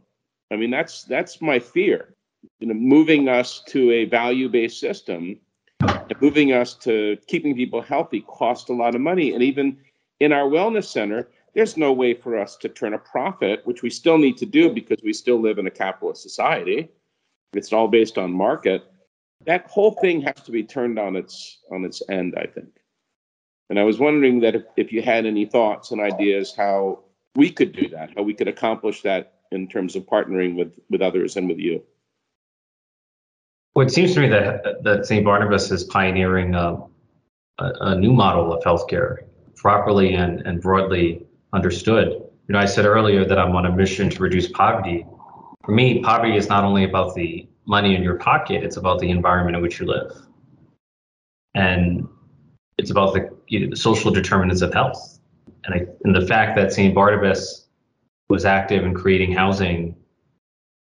I 0.51 0.55
mean, 0.55 0.71
that's 0.71 1.03
that's 1.03 1.41
my 1.41 1.59
fear. 1.59 2.15
You 2.59 2.67
know, 2.67 2.73
moving 2.73 3.29
us 3.29 3.61
to 3.67 3.91
a 3.91 4.05
value-based 4.05 4.79
system 4.79 5.39
moving 6.19 6.53
us 6.53 6.73
to 6.75 7.17
keeping 7.27 7.55
people 7.55 7.81
healthy 7.81 8.21
cost 8.21 8.69
a 8.69 8.73
lot 8.73 8.95
of 8.95 9.01
money. 9.01 9.33
And 9.33 9.43
even 9.43 9.77
in 10.19 10.31
our 10.33 10.47
wellness 10.49 10.85
center, 10.85 11.29
there's 11.53 11.77
no 11.77 11.91
way 11.91 12.13
for 12.13 12.37
us 12.37 12.55
to 12.57 12.69
turn 12.69 12.93
a 12.93 12.97
profit, 12.97 13.61
which 13.65 13.81
we 13.81 13.89
still 13.89 14.17
need 14.17 14.37
to 14.37 14.45
do 14.45 14.73
because 14.73 14.99
we 15.03 15.13
still 15.13 15.39
live 15.39 15.57
in 15.57 15.67
a 15.67 15.71
capitalist 15.71 16.23
society. 16.23 16.89
It's 17.53 17.73
all 17.73 17.87
based 17.87 18.17
on 18.17 18.31
market. 18.31 18.83
That 19.45 19.67
whole 19.67 19.91
thing 20.01 20.21
has 20.21 20.35
to 20.45 20.51
be 20.51 20.63
turned 20.63 20.97
on 20.97 21.15
its 21.15 21.59
on 21.71 21.83
its 21.83 22.01
end, 22.09 22.35
I 22.37 22.45
think. 22.45 22.69
And 23.69 23.79
I 23.79 23.83
was 23.83 23.99
wondering 23.99 24.41
that 24.41 24.55
if, 24.55 24.63
if 24.77 24.91
you 24.91 25.01
had 25.01 25.25
any 25.25 25.45
thoughts 25.45 25.91
and 25.91 25.99
ideas 25.99 26.53
how 26.55 27.03
we 27.35 27.49
could 27.49 27.71
do 27.71 27.87
that, 27.89 28.11
how 28.15 28.23
we 28.23 28.33
could 28.33 28.47
accomplish 28.47 29.01
that 29.01 29.33
in 29.51 29.67
terms 29.67 29.95
of 29.95 30.03
partnering 30.03 30.55
with 30.55 30.79
with 30.89 31.01
others 31.01 31.35
and 31.35 31.49
with 31.49 31.57
you. 31.57 31.83
Well, 33.75 33.85
it 33.85 33.91
seems 33.91 34.13
to 34.13 34.21
me 34.21 34.27
that 34.29 34.83
that 34.83 35.05
St. 35.05 35.25
Barnabas 35.25 35.71
is 35.71 35.83
pioneering 35.83 36.55
a, 36.55 36.77
a, 37.59 37.71
a 37.81 37.95
new 37.95 38.13
model 38.13 38.53
of 38.53 38.63
healthcare, 38.63 39.17
properly 39.55 40.13
and, 40.13 40.41
and 40.41 40.61
broadly 40.61 41.25
understood. 41.53 42.09
You 42.47 42.53
know, 42.53 42.59
I 42.59 42.65
said 42.65 42.85
earlier 42.85 43.25
that 43.25 43.37
I'm 43.39 43.55
on 43.55 43.65
a 43.65 43.75
mission 43.75 44.09
to 44.09 44.21
reduce 44.21 44.47
poverty. 44.47 45.05
For 45.65 45.71
me, 45.71 46.01
poverty 46.01 46.35
is 46.35 46.49
not 46.49 46.63
only 46.63 46.83
about 46.83 47.15
the 47.15 47.47
money 47.65 47.95
in 47.95 48.03
your 48.03 48.15
pocket, 48.15 48.63
it's 48.63 48.77
about 48.77 48.99
the 48.99 49.09
environment 49.09 49.55
in 49.55 49.61
which 49.61 49.79
you 49.79 49.85
live. 49.85 50.11
And 51.53 52.07
it's 52.77 52.91
about 52.91 53.13
the, 53.13 53.29
you 53.47 53.67
know, 53.67 53.75
social 53.75 54.11
determinants 54.11 54.61
of 54.61 54.73
health. 54.73 55.19
And, 55.65 55.75
I, 55.75 55.85
and 56.03 56.15
the 56.15 56.25
fact 56.25 56.57
that 56.57 56.73
St. 56.73 56.95
Barnabas 56.95 57.67
was 58.29 58.45
active 58.45 58.83
in 58.83 58.93
creating 58.93 59.33
housing 59.33 59.95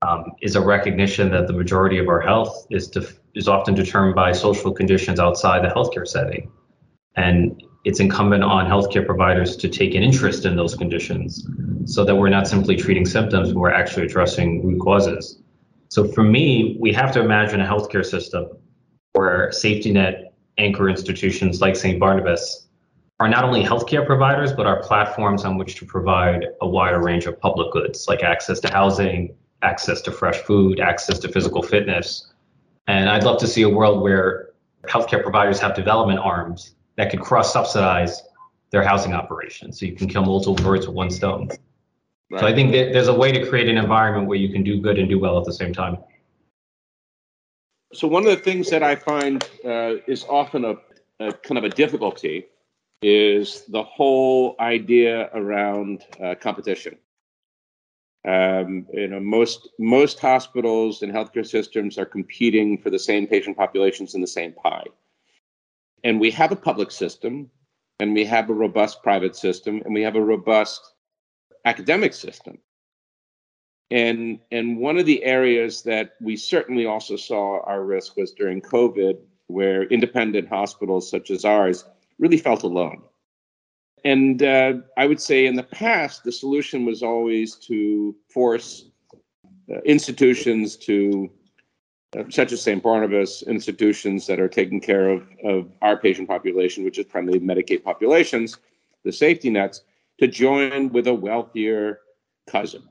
um, 0.02 0.32
is 0.42 0.54
a 0.54 0.60
recognition 0.60 1.30
that 1.32 1.46
the 1.48 1.52
majority 1.52 1.98
of 1.98 2.08
our 2.08 2.20
health 2.20 2.66
is, 2.70 2.88
def- 2.88 3.18
is 3.34 3.48
often 3.48 3.74
determined 3.74 4.14
by 4.14 4.30
social 4.32 4.72
conditions 4.72 5.18
outside 5.18 5.64
the 5.64 5.68
healthcare 5.74 6.06
setting. 6.06 6.52
And 7.16 7.60
it's 7.84 8.00
incumbent 8.00 8.42
on 8.42 8.66
healthcare 8.66 9.06
providers 9.06 9.56
to 9.56 9.68
take 9.68 9.94
an 9.94 10.02
interest 10.02 10.44
in 10.44 10.56
those 10.56 10.74
conditions 10.74 11.46
so 11.84 12.04
that 12.04 12.14
we're 12.14 12.28
not 12.28 12.46
simply 12.46 12.76
treating 12.76 13.06
symptoms, 13.06 13.54
we're 13.54 13.70
actually 13.70 14.04
addressing 14.04 14.66
root 14.66 14.80
causes. 14.80 15.40
So 15.88 16.06
for 16.06 16.22
me, 16.22 16.76
we 16.80 16.92
have 16.92 17.12
to 17.12 17.20
imagine 17.20 17.60
a 17.60 17.66
healthcare 17.66 18.04
system 18.04 18.48
where 19.12 19.50
safety 19.52 19.92
net 19.92 20.34
anchor 20.58 20.88
institutions 20.88 21.60
like 21.60 21.76
St. 21.76 21.98
Barnabas 21.98 22.66
are 23.20 23.28
not 23.28 23.44
only 23.44 23.64
healthcare 23.64 24.06
providers, 24.06 24.52
but 24.52 24.66
are 24.66 24.82
platforms 24.82 25.44
on 25.44 25.56
which 25.56 25.76
to 25.76 25.86
provide 25.86 26.46
a 26.60 26.68
wider 26.68 27.00
range 27.00 27.26
of 27.26 27.40
public 27.40 27.72
goods 27.72 28.06
like 28.06 28.22
access 28.22 28.60
to 28.60 28.70
housing, 28.70 29.34
access 29.62 30.00
to 30.02 30.12
fresh 30.12 30.36
food, 30.36 30.78
access 30.78 31.18
to 31.20 31.28
physical 31.28 31.62
fitness. 31.62 32.32
And 32.86 33.08
I'd 33.08 33.24
love 33.24 33.38
to 33.40 33.46
see 33.46 33.62
a 33.62 33.68
world 33.68 34.02
where 34.02 34.50
healthcare 34.84 35.22
providers 35.22 35.58
have 35.60 35.74
development 35.74 36.20
arms 36.20 36.74
that 36.98 37.10
could 37.10 37.20
cross 37.20 37.52
subsidize 37.52 38.22
their 38.70 38.82
housing 38.82 39.14
operations. 39.14 39.80
So 39.80 39.86
you 39.86 39.92
can 39.92 40.08
kill 40.08 40.24
multiple 40.24 40.56
birds 40.56 40.86
with 40.86 40.94
one 40.94 41.10
stone. 41.10 41.48
Right. 42.30 42.40
So 42.40 42.46
I 42.46 42.54
think 42.54 42.72
that 42.72 42.92
there's 42.92 43.08
a 43.08 43.14
way 43.14 43.32
to 43.32 43.48
create 43.48 43.68
an 43.68 43.78
environment 43.78 44.26
where 44.26 44.36
you 44.36 44.52
can 44.52 44.62
do 44.62 44.80
good 44.82 44.98
and 44.98 45.08
do 45.08 45.18
well 45.18 45.38
at 45.38 45.44
the 45.44 45.52
same 45.52 45.72
time. 45.72 45.96
So 47.94 48.06
one 48.06 48.26
of 48.26 48.30
the 48.30 48.42
things 48.42 48.68
that 48.68 48.82
I 48.82 48.96
find 48.96 49.42
uh, 49.64 49.94
is 50.06 50.26
often 50.28 50.64
a, 50.64 50.74
a, 51.20 51.32
kind 51.32 51.56
of 51.56 51.64
a 51.64 51.70
difficulty 51.70 52.46
is 53.00 53.62
the 53.68 53.82
whole 53.82 54.56
idea 54.60 55.30
around 55.32 56.04
uh, 56.22 56.34
competition. 56.34 56.98
Um, 58.26 58.86
you 58.92 59.06
know, 59.06 59.20
most 59.20 59.68
most 59.78 60.18
hospitals 60.18 61.02
and 61.02 61.12
healthcare 61.12 61.46
systems 61.46 61.96
are 61.96 62.04
competing 62.04 62.76
for 62.76 62.90
the 62.90 62.98
same 62.98 63.28
patient 63.28 63.56
populations 63.56 64.14
in 64.16 64.20
the 64.20 64.26
same 64.26 64.52
pie. 64.52 64.84
And 66.04 66.20
we 66.20 66.30
have 66.32 66.52
a 66.52 66.56
public 66.56 66.90
system, 66.90 67.50
and 68.00 68.14
we 68.14 68.24
have 68.24 68.50
a 68.50 68.54
robust 68.54 69.02
private 69.02 69.36
system, 69.36 69.82
and 69.84 69.92
we 69.94 70.02
have 70.02 70.16
a 70.16 70.22
robust 70.22 70.94
academic 71.64 72.14
system. 72.14 72.58
And, 73.90 74.38
and 74.52 74.78
one 74.78 74.98
of 74.98 75.06
the 75.06 75.24
areas 75.24 75.82
that 75.82 76.12
we 76.20 76.36
certainly 76.36 76.86
also 76.86 77.16
saw 77.16 77.60
our 77.64 77.84
risk 77.84 78.16
was 78.16 78.32
during 78.32 78.60
COVID, 78.60 79.18
where 79.46 79.84
independent 79.84 80.48
hospitals 80.48 81.10
such 81.10 81.30
as 81.30 81.44
ours 81.44 81.84
really 82.18 82.36
felt 82.36 82.62
alone. 82.62 83.02
And 84.04 84.42
uh, 84.42 84.74
I 84.96 85.06
would 85.06 85.20
say 85.20 85.46
in 85.46 85.56
the 85.56 85.62
past, 85.62 86.22
the 86.22 86.32
solution 86.32 86.84
was 86.84 87.02
always 87.02 87.56
to 87.66 88.14
force 88.28 88.90
uh, 89.72 89.80
institutions 89.84 90.76
to 90.76 91.30
such 92.30 92.52
as 92.52 92.62
St. 92.62 92.82
Barnabas 92.82 93.42
institutions 93.42 94.26
that 94.26 94.40
are 94.40 94.48
taking 94.48 94.80
care 94.80 95.10
of, 95.10 95.28
of 95.44 95.70
our 95.82 95.96
patient 95.96 96.28
population, 96.28 96.84
which 96.84 96.98
is 96.98 97.04
primarily 97.04 97.40
Medicaid 97.40 97.84
populations, 97.84 98.56
the 99.04 99.12
safety 99.12 99.50
nets, 99.50 99.82
to 100.18 100.26
join 100.26 100.90
with 100.90 101.06
a 101.06 101.14
wealthier 101.14 102.00
cousin. 102.48 102.82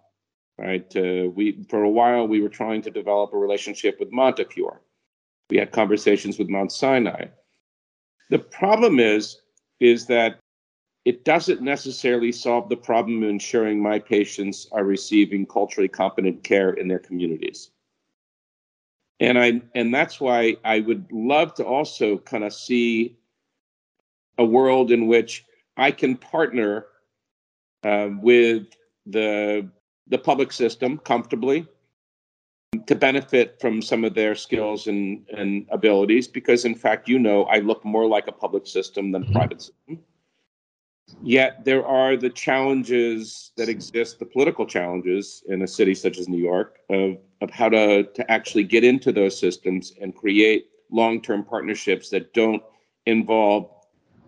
Right? 0.58 0.92
Uh, 0.96 1.30
we 1.30 1.64
for 1.70 1.84
a 1.84 1.90
while 1.90 2.28
we 2.28 2.42
were 2.42 2.50
trying 2.50 2.82
to 2.84 2.90
develop 2.90 3.32
a 3.34 3.38
relationship 3.38 4.00
with 4.00 4.12
Montefiore. 4.12 4.82
We 5.52 5.58
had 5.58 5.72
conversations 5.72 6.40
with 6.40 6.50
Mount 6.50 6.72
Sinai. 6.72 7.26
The 8.32 8.40
problem 8.40 9.00
is 9.00 9.40
is 9.80 10.08
that 10.08 10.40
it 11.06 11.24
doesn't 11.24 11.62
necessarily 11.62 12.32
solve 12.32 12.70
the 12.70 12.76
problem 12.76 13.22
of 13.22 13.30
ensuring 13.30 13.80
my 13.80 14.00
patients 14.00 14.68
are 14.72 14.84
receiving 14.84 15.46
culturally 15.46 15.88
competent 15.88 16.44
care 16.44 16.72
in 16.74 16.88
their 16.88 17.00
communities 17.00 17.70
and 19.20 19.38
I 19.40 19.62
and 19.74 19.94
that's 19.94 20.20
why 20.20 20.58
I 20.64 20.80
would 20.82 21.12
love 21.12 21.54
to 21.56 21.66
also 21.66 22.18
kind 22.18 22.44
of 22.44 22.54
see 22.54 23.18
a 24.38 24.46
world 24.46 24.92
in 24.92 25.08
which 25.08 25.46
I 25.76 25.92
can 25.92 26.16
partner 26.16 26.86
uh, 27.84 28.10
with 28.22 28.68
the 29.06 29.70
the 30.08 30.18
public 30.18 30.52
system 30.52 30.98
comfortably 31.00 31.68
to 32.86 32.96
benefit 32.96 33.60
from 33.60 33.82
some 33.82 34.04
of 34.04 34.14
their 34.14 34.36
skills 34.36 34.88
and, 34.88 35.26
and 35.36 35.66
abilities 35.72 36.28
because 36.28 36.66
in 36.66 36.76
fact 36.76 37.08
you 37.08 37.18
know 37.18 37.44
I 37.46 37.60
look 37.60 37.84
more 37.84 38.06
like 38.06 38.28
a 38.28 38.32
public 38.32 38.68
system 38.68 39.12
than 39.12 39.32
private 39.32 39.62
system 39.62 40.00
Yet 41.22 41.64
there 41.64 41.86
are 41.86 42.18
the 42.18 42.30
challenges 42.30 43.52
that 43.58 43.70
exist, 43.70 44.20
the 44.20 44.26
political 44.26 44.66
challenges 44.66 45.44
in 45.48 45.62
a 45.62 45.68
city 45.68 45.96
such 45.96 46.18
as 46.18 46.28
New 46.28 46.42
York, 46.42 46.80
of, 46.90 47.18
of 47.42 47.50
how 47.50 47.70
to, 47.70 48.04
to 48.04 48.32
actually 48.32 48.64
get 48.64 48.84
into 48.84 49.12
those 49.12 49.40
systems 49.40 49.94
and 50.02 50.16
create 50.16 50.68
long 50.92 51.22
term 51.22 51.44
partnerships 51.44 52.10
that 52.10 52.34
don't 52.34 52.62
involve 53.06 53.70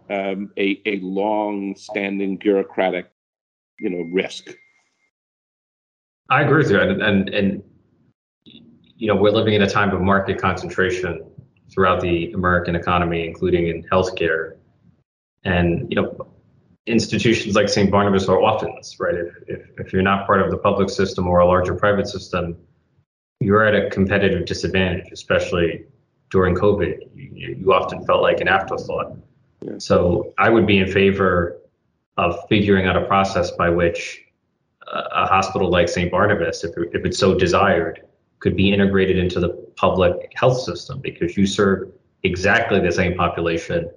um, 0.09 0.51
a, 0.57 0.81
a 0.85 0.99
long 1.01 1.75
standing 1.75 2.37
bureaucratic 2.37 3.11
you 3.79 3.89
know, 3.89 4.09
risk. 4.11 4.49
I 6.29 6.43
agree 6.43 6.57
with 6.57 6.71
you. 6.71 6.79
And, 6.79 7.01
and, 7.01 7.29
and, 7.29 7.63
you 8.43 9.07
know, 9.07 9.15
we're 9.15 9.31
living 9.31 9.53
in 9.53 9.61
a 9.61 9.69
time 9.69 9.91
of 9.91 10.01
market 10.01 10.39
concentration 10.39 11.25
throughout 11.71 12.01
the 12.01 12.31
American 12.33 12.75
economy, 12.75 13.25
including 13.25 13.67
in 13.67 13.83
healthcare. 13.83 14.57
And, 15.43 15.87
you 15.89 15.95
know, 15.95 16.27
institutions 16.89 17.55
like 17.55 17.69
St. 17.69 17.89
Barnabas 17.91 18.27
are 18.27 18.37
orphans, 18.37 18.97
right? 18.99 19.15
If, 19.15 19.33
if, 19.47 19.69
if 19.77 19.93
you're 19.93 20.01
not 20.01 20.25
part 20.25 20.41
of 20.41 20.51
the 20.51 20.57
public 20.57 20.89
system 20.89 21.27
or 21.27 21.39
a 21.39 21.45
larger 21.45 21.75
private 21.75 22.07
system, 22.07 22.57
you're 23.39 23.65
at 23.65 23.75
a 23.75 23.89
competitive 23.89 24.45
disadvantage, 24.45 25.11
especially 25.11 25.85
during 26.31 26.55
COVID. 26.55 27.09
You, 27.15 27.55
you 27.59 27.73
often 27.73 28.05
felt 28.05 28.21
like 28.21 28.41
an 28.41 28.47
afterthought. 28.47 29.15
So 29.77 30.33
I 30.37 30.49
would 30.49 30.65
be 30.65 30.79
in 30.79 30.91
favor 30.91 31.61
of 32.17 32.37
figuring 32.49 32.85
out 32.85 32.97
a 32.97 33.05
process 33.05 33.51
by 33.51 33.69
which 33.69 34.21
uh, 34.91 35.03
a 35.11 35.25
hospital 35.25 35.69
like 35.69 35.87
St. 35.87 36.11
Barnabas, 36.11 36.63
if, 36.63 36.71
if 36.93 37.05
it's 37.05 37.17
so 37.17 37.35
desired, 37.35 38.01
could 38.39 38.55
be 38.55 38.73
integrated 38.73 39.17
into 39.17 39.39
the 39.39 39.49
public 39.75 40.31
health 40.35 40.61
system 40.61 40.99
because 41.01 41.37
you 41.37 41.45
serve 41.45 41.91
exactly 42.23 42.79
the 42.79 42.91
same 42.91 43.15
population 43.15 43.89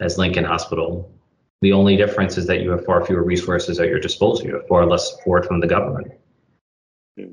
as 0.00 0.18
Lincoln 0.18 0.44
Hospital. 0.44 1.10
The 1.64 1.72
only 1.72 1.96
difference 1.96 2.36
is 2.36 2.46
that 2.48 2.60
you 2.60 2.70
have 2.72 2.84
far 2.84 3.02
fewer 3.06 3.22
resources 3.22 3.80
at 3.80 3.88
your 3.88 3.98
disposal. 3.98 4.44
You 4.44 4.56
have 4.56 4.68
far 4.68 4.84
less 4.84 5.12
support 5.12 5.46
from 5.46 5.60
the 5.60 5.66
government. 5.66 6.12
Yeah. 7.16 7.28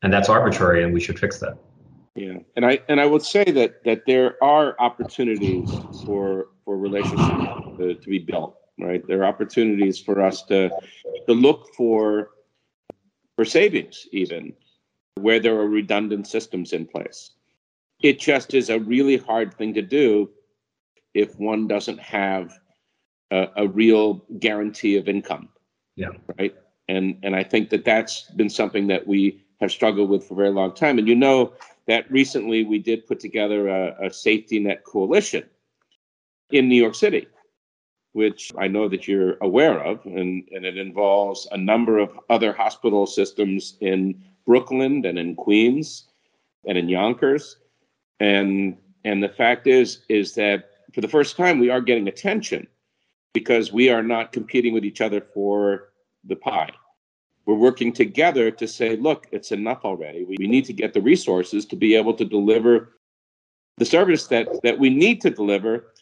And 0.00 0.10
that's 0.10 0.30
arbitrary, 0.30 0.82
and 0.82 0.94
we 0.94 1.00
should 1.00 1.18
fix 1.18 1.38
that. 1.40 1.58
Yeah, 2.14 2.38
and 2.56 2.64
I 2.64 2.80
and 2.88 2.98
I 2.98 3.04
would 3.04 3.20
say 3.20 3.44
that 3.44 3.84
that 3.84 4.06
there 4.06 4.42
are 4.42 4.74
opportunities 4.78 5.70
for 6.06 6.46
for 6.64 6.78
relationships 6.78 7.76
to, 7.76 7.94
to 7.94 8.08
be 8.08 8.20
built. 8.20 8.56
Right, 8.80 9.06
there 9.06 9.20
are 9.20 9.26
opportunities 9.26 10.00
for 10.00 10.22
us 10.22 10.44
to 10.44 10.70
to 11.26 11.34
look 11.34 11.74
for 11.74 12.30
for 13.36 13.44
savings, 13.44 14.06
even 14.12 14.54
where 15.16 15.40
there 15.40 15.58
are 15.60 15.68
redundant 15.68 16.26
systems 16.26 16.72
in 16.72 16.86
place. 16.86 17.32
It 18.02 18.18
just 18.18 18.54
is 18.54 18.70
a 18.70 18.80
really 18.80 19.18
hard 19.18 19.52
thing 19.52 19.74
to 19.74 19.82
do 19.82 20.30
if 21.12 21.38
one 21.38 21.68
doesn't 21.68 22.00
have 22.00 22.58
a, 23.30 23.48
a 23.56 23.68
real 23.68 24.24
guarantee 24.38 24.96
of 24.96 25.08
income. 25.08 25.48
Yeah. 25.96 26.08
Right. 26.38 26.54
And 26.88 27.18
and 27.22 27.34
I 27.34 27.42
think 27.42 27.70
that 27.70 27.84
that's 27.84 28.22
been 28.32 28.50
something 28.50 28.88
that 28.88 29.06
we 29.06 29.44
have 29.60 29.70
struggled 29.70 30.10
with 30.10 30.26
for 30.26 30.34
a 30.34 30.36
very 30.36 30.50
long 30.50 30.74
time. 30.74 30.98
And 30.98 31.08
you 31.08 31.14
know 31.14 31.52
that 31.86 32.10
recently 32.10 32.64
we 32.64 32.78
did 32.78 33.06
put 33.06 33.20
together 33.20 33.68
a, 33.68 34.06
a 34.06 34.12
safety 34.12 34.58
net 34.58 34.84
coalition 34.84 35.44
in 36.50 36.68
New 36.68 36.80
York 36.80 36.94
City, 36.94 37.26
which 38.12 38.52
I 38.58 38.68
know 38.68 38.88
that 38.88 39.08
you're 39.08 39.36
aware 39.40 39.82
of, 39.82 40.04
and, 40.04 40.46
and 40.52 40.64
it 40.64 40.76
involves 40.76 41.48
a 41.50 41.56
number 41.56 41.98
of 41.98 42.18
other 42.30 42.52
hospital 42.52 43.06
systems 43.06 43.76
in 43.80 44.22
Brooklyn 44.46 45.04
and 45.04 45.18
in 45.18 45.34
Queens 45.36 46.08
and 46.66 46.76
in 46.76 46.88
Yonkers. 46.88 47.56
And 48.20 48.76
and 49.04 49.22
the 49.22 49.28
fact 49.28 49.66
is 49.66 50.04
is 50.08 50.34
that 50.34 50.70
for 50.94 51.00
the 51.00 51.08
first 51.08 51.36
time 51.36 51.58
we 51.58 51.70
are 51.70 51.80
getting 51.80 52.08
attention 52.08 52.66
because 53.34 53.72
we 53.72 53.90
are 53.90 54.02
not 54.02 54.32
competing 54.32 54.72
with 54.72 54.84
each 54.84 55.02
other 55.02 55.20
for 55.20 55.90
the 56.24 56.36
pie. 56.36 56.70
We're 57.44 57.56
working 57.56 57.92
together 57.92 58.50
to 58.50 58.66
say, 58.66 58.96
look, 58.96 59.26
it's 59.30 59.52
enough 59.52 59.84
already. 59.84 60.24
We, 60.24 60.46
need 60.46 60.64
to 60.64 60.72
get 60.72 60.94
the 60.94 61.02
resources 61.02 61.66
to 61.66 61.76
be 61.76 61.94
able 61.94 62.14
to 62.14 62.24
deliver 62.24 62.96
the 63.76 63.84
service 63.84 64.28
that, 64.28 64.48
that 64.62 64.78
we 64.78 64.88
need 64.88 65.20
to 65.20 65.30
deliver, 65.30 65.92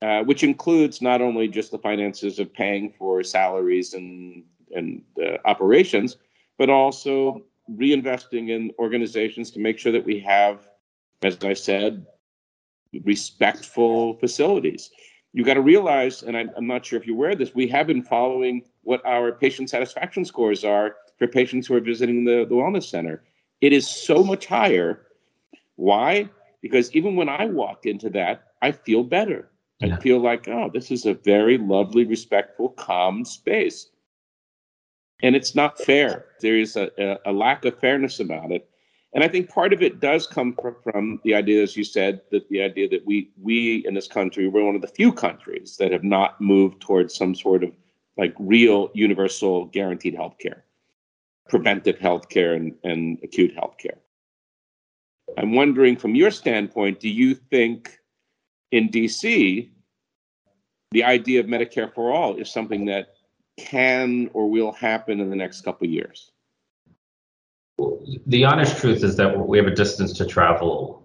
uh, 0.00 0.22
which 0.22 0.42
includes 0.42 1.02
not 1.02 1.20
only 1.20 1.48
just 1.48 1.70
the 1.70 1.78
finances 1.78 2.38
of 2.38 2.54
paying 2.54 2.94
for 2.96 3.22
salaries 3.22 3.92
and, 3.92 4.44
and 4.74 5.02
uh, 5.22 5.36
operations, 5.44 6.16
but 6.56 6.70
also 6.70 7.42
reinvesting 7.70 8.48
in 8.48 8.72
organizations 8.78 9.50
to 9.50 9.58
make 9.58 9.78
sure 9.78 9.92
that 9.92 10.04
we 10.04 10.18
have, 10.20 10.66
as 11.22 11.36
I 11.42 11.52
said, 11.52 12.06
respectful 13.04 14.14
facilities. 14.14 14.90
You 15.32 15.44
got 15.44 15.54
to 15.54 15.60
realize, 15.60 16.22
and 16.22 16.36
I'm, 16.36 16.50
I'm 16.56 16.66
not 16.66 16.84
sure 16.84 16.98
if 16.98 17.06
you're 17.06 17.16
aware 17.16 17.30
of 17.30 17.38
this, 17.38 17.54
we 17.54 17.68
have 17.68 17.86
been 17.86 18.02
following 18.02 18.62
what 18.82 19.04
our 19.06 19.32
patient 19.32 19.70
satisfaction 19.70 20.24
scores 20.24 20.64
are 20.64 20.96
for 21.18 21.28
patients 21.28 21.66
who 21.66 21.74
are 21.74 21.80
visiting 21.80 22.24
the, 22.24 22.44
the 22.48 22.54
wellness 22.54 22.84
center. 22.84 23.22
It 23.60 23.72
is 23.72 23.88
so 23.88 24.24
much 24.24 24.46
higher. 24.46 25.06
Why? 25.76 26.28
Because 26.62 26.94
even 26.94 27.14
when 27.14 27.28
I 27.28 27.46
walk 27.46 27.86
into 27.86 28.10
that, 28.10 28.44
I 28.62 28.72
feel 28.72 29.04
better. 29.04 29.50
Yeah. 29.80 29.96
I 29.96 30.00
feel 30.00 30.18
like, 30.18 30.48
oh, 30.48 30.70
this 30.72 30.90
is 30.90 31.06
a 31.06 31.14
very 31.14 31.58
lovely, 31.58 32.04
respectful, 32.04 32.70
calm 32.70 33.24
space. 33.24 33.88
And 35.22 35.36
it's 35.36 35.54
not 35.54 35.78
fair. 35.78 36.26
There 36.40 36.56
is 36.56 36.76
a, 36.76 36.90
a, 36.98 37.30
a 37.30 37.32
lack 37.32 37.64
of 37.66 37.78
fairness 37.78 38.20
about 38.20 38.52
it 38.52 38.69
and 39.12 39.24
I 39.24 39.28
think 39.28 39.48
part 39.50 39.72
of 39.72 39.82
it 39.82 39.98
does 39.98 40.26
come 40.26 40.56
from, 40.84 41.20
the 41.24 41.34
idea, 41.34 41.62
as 41.62 41.76
you 41.76 41.82
said, 41.82 42.20
that 42.30 42.48
the 42.48 42.62
idea 42.62 42.88
that 42.88 43.04
we 43.04 43.30
we 43.40 43.84
in 43.86 43.94
this 43.94 44.06
country 44.06 44.46
we're 44.48 44.64
one 44.64 44.76
of 44.76 44.82
the 44.82 44.86
few 44.88 45.12
countries 45.12 45.76
that 45.78 45.90
have 45.92 46.04
not 46.04 46.40
moved 46.40 46.80
towards 46.80 47.14
some 47.14 47.34
sort 47.34 47.64
of 47.64 47.72
like 48.16 48.34
real 48.38 48.90
universal 48.94 49.66
guaranteed 49.66 50.14
health 50.14 50.36
care, 50.38 50.64
preventive 51.48 51.98
health 51.98 52.28
care 52.28 52.54
and, 52.54 52.74
and 52.84 53.18
acute 53.24 53.54
health 53.54 53.76
care. 53.78 53.98
I'm 55.38 55.54
wondering 55.54 55.96
from 55.96 56.14
your 56.14 56.30
standpoint, 56.30 57.00
do 57.00 57.08
you 57.08 57.34
think 57.34 57.98
in 58.70 58.88
DC 58.88 59.70
the 60.92 61.04
idea 61.04 61.40
of 61.40 61.46
Medicare 61.46 61.92
for 61.94 62.12
all 62.12 62.36
is 62.36 62.50
something 62.50 62.84
that 62.86 63.14
can 63.56 64.28
or 64.32 64.50
will 64.50 64.72
happen 64.72 65.20
in 65.20 65.30
the 65.30 65.36
next 65.36 65.62
couple 65.62 65.86
of 65.86 65.92
years? 65.92 66.30
The 68.26 68.44
honest 68.44 68.76
truth 68.78 69.04
is 69.04 69.16
that 69.16 69.46
we 69.46 69.58
have 69.58 69.66
a 69.66 69.74
distance 69.74 70.12
to 70.14 70.26
travel 70.26 71.02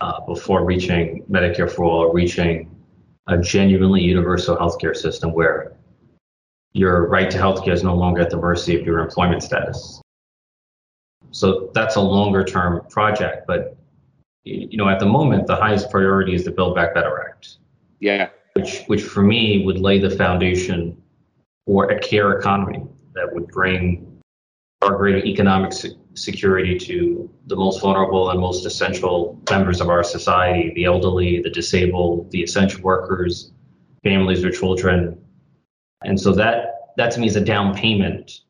uh, 0.00 0.20
before 0.26 0.64
reaching 0.64 1.24
Medicare 1.30 1.70
for 1.70 1.84
all, 1.84 2.12
reaching 2.12 2.68
a 3.28 3.38
genuinely 3.38 4.02
universal 4.02 4.56
healthcare 4.56 4.96
system 4.96 5.32
where 5.32 5.76
your 6.72 7.08
right 7.08 7.30
to 7.30 7.38
healthcare 7.38 7.72
is 7.72 7.84
no 7.84 7.94
longer 7.94 8.20
at 8.20 8.30
the 8.30 8.36
mercy 8.36 8.78
of 8.78 8.84
your 8.84 8.98
employment 8.98 9.42
status. 9.42 10.00
So 11.30 11.70
that's 11.74 11.96
a 11.96 12.00
longer 12.00 12.44
term 12.44 12.84
project, 12.90 13.46
but 13.46 13.76
you 14.44 14.76
know, 14.76 14.88
at 14.88 14.98
the 14.98 15.06
moment, 15.06 15.46
the 15.46 15.54
highest 15.54 15.88
priority 15.90 16.34
is 16.34 16.44
the 16.44 16.50
Build 16.50 16.74
Back 16.74 16.94
Better 16.94 17.24
Act. 17.28 17.58
Yeah. 18.00 18.30
Which, 18.54 18.82
which 18.86 19.02
for 19.02 19.22
me 19.22 19.64
would 19.64 19.78
lay 19.78 20.00
the 20.00 20.10
foundation 20.10 21.00
for 21.64 21.90
a 21.92 22.00
care 22.00 22.32
economy 22.38 22.82
that 23.14 23.32
would 23.32 23.46
bring 23.48 24.20
our 24.82 24.96
greater 24.96 25.24
economic 25.24 25.72
security 26.14 26.78
to 26.78 27.30
the 27.46 27.56
most 27.56 27.80
vulnerable 27.80 28.30
and 28.30 28.40
most 28.40 28.66
essential 28.66 29.40
members 29.50 29.80
of 29.80 29.88
our 29.88 30.02
society 30.04 30.72
the 30.74 30.84
elderly, 30.84 31.40
the 31.42 31.50
disabled, 31.50 32.30
the 32.30 32.42
essential 32.42 32.82
workers, 32.82 33.52
families 34.02 34.44
with 34.44 34.58
children. 34.58 35.18
And 36.04 36.20
so 36.20 36.32
that, 36.32 36.92
that 36.96 37.12
to 37.12 37.20
me 37.20 37.26
is 37.26 37.36
a 37.36 37.40
down 37.40 37.74
payment 37.74 38.40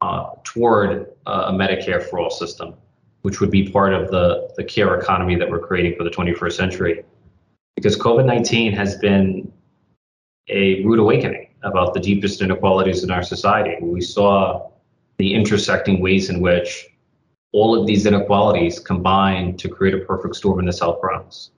uh, 0.00 0.30
toward 0.44 1.08
uh, 1.26 1.44
a 1.48 1.52
Medicare 1.52 2.02
for 2.02 2.18
all 2.18 2.30
system, 2.30 2.74
which 3.22 3.40
would 3.40 3.50
be 3.50 3.68
part 3.68 3.94
of 3.94 4.10
the, 4.10 4.52
the 4.56 4.64
care 4.64 4.98
economy 4.98 5.36
that 5.36 5.50
we're 5.50 5.58
creating 5.58 5.96
for 5.96 6.04
the 6.04 6.10
21st 6.10 6.52
century. 6.52 7.04
Because 7.76 7.96
COVID 7.96 8.24
19 8.24 8.72
has 8.72 8.96
been 8.96 9.52
a 10.48 10.84
rude 10.84 10.98
awakening 10.98 11.48
about 11.62 11.94
the 11.94 12.00
deepest 12.00 12.42
inequalities 12.42 13.02
in 13.02 13.10
our 13.10 13.22
society. 13.22 13.76
We 13.80 14.00
saw 14.00 14.70
the 15.18 15.34
intersecting 15.34 16.00
ways 16.00 16.30
in 16.30 16.40
which 16.40 16.86
all 17.52 17.78
of 17.78 17.86
these 17.86 18.04
inequalities 18.04 18.80
combine 18.80 19.56
to 19.56 19.68
create 19.68 19.94
a 19.94 19.98
perfect 19.98 20.34
storm 20.34 20.58
in 20.58 20.66
the 20.66 20.72
South 20.72 21.00
Bronx. 21.00 21.50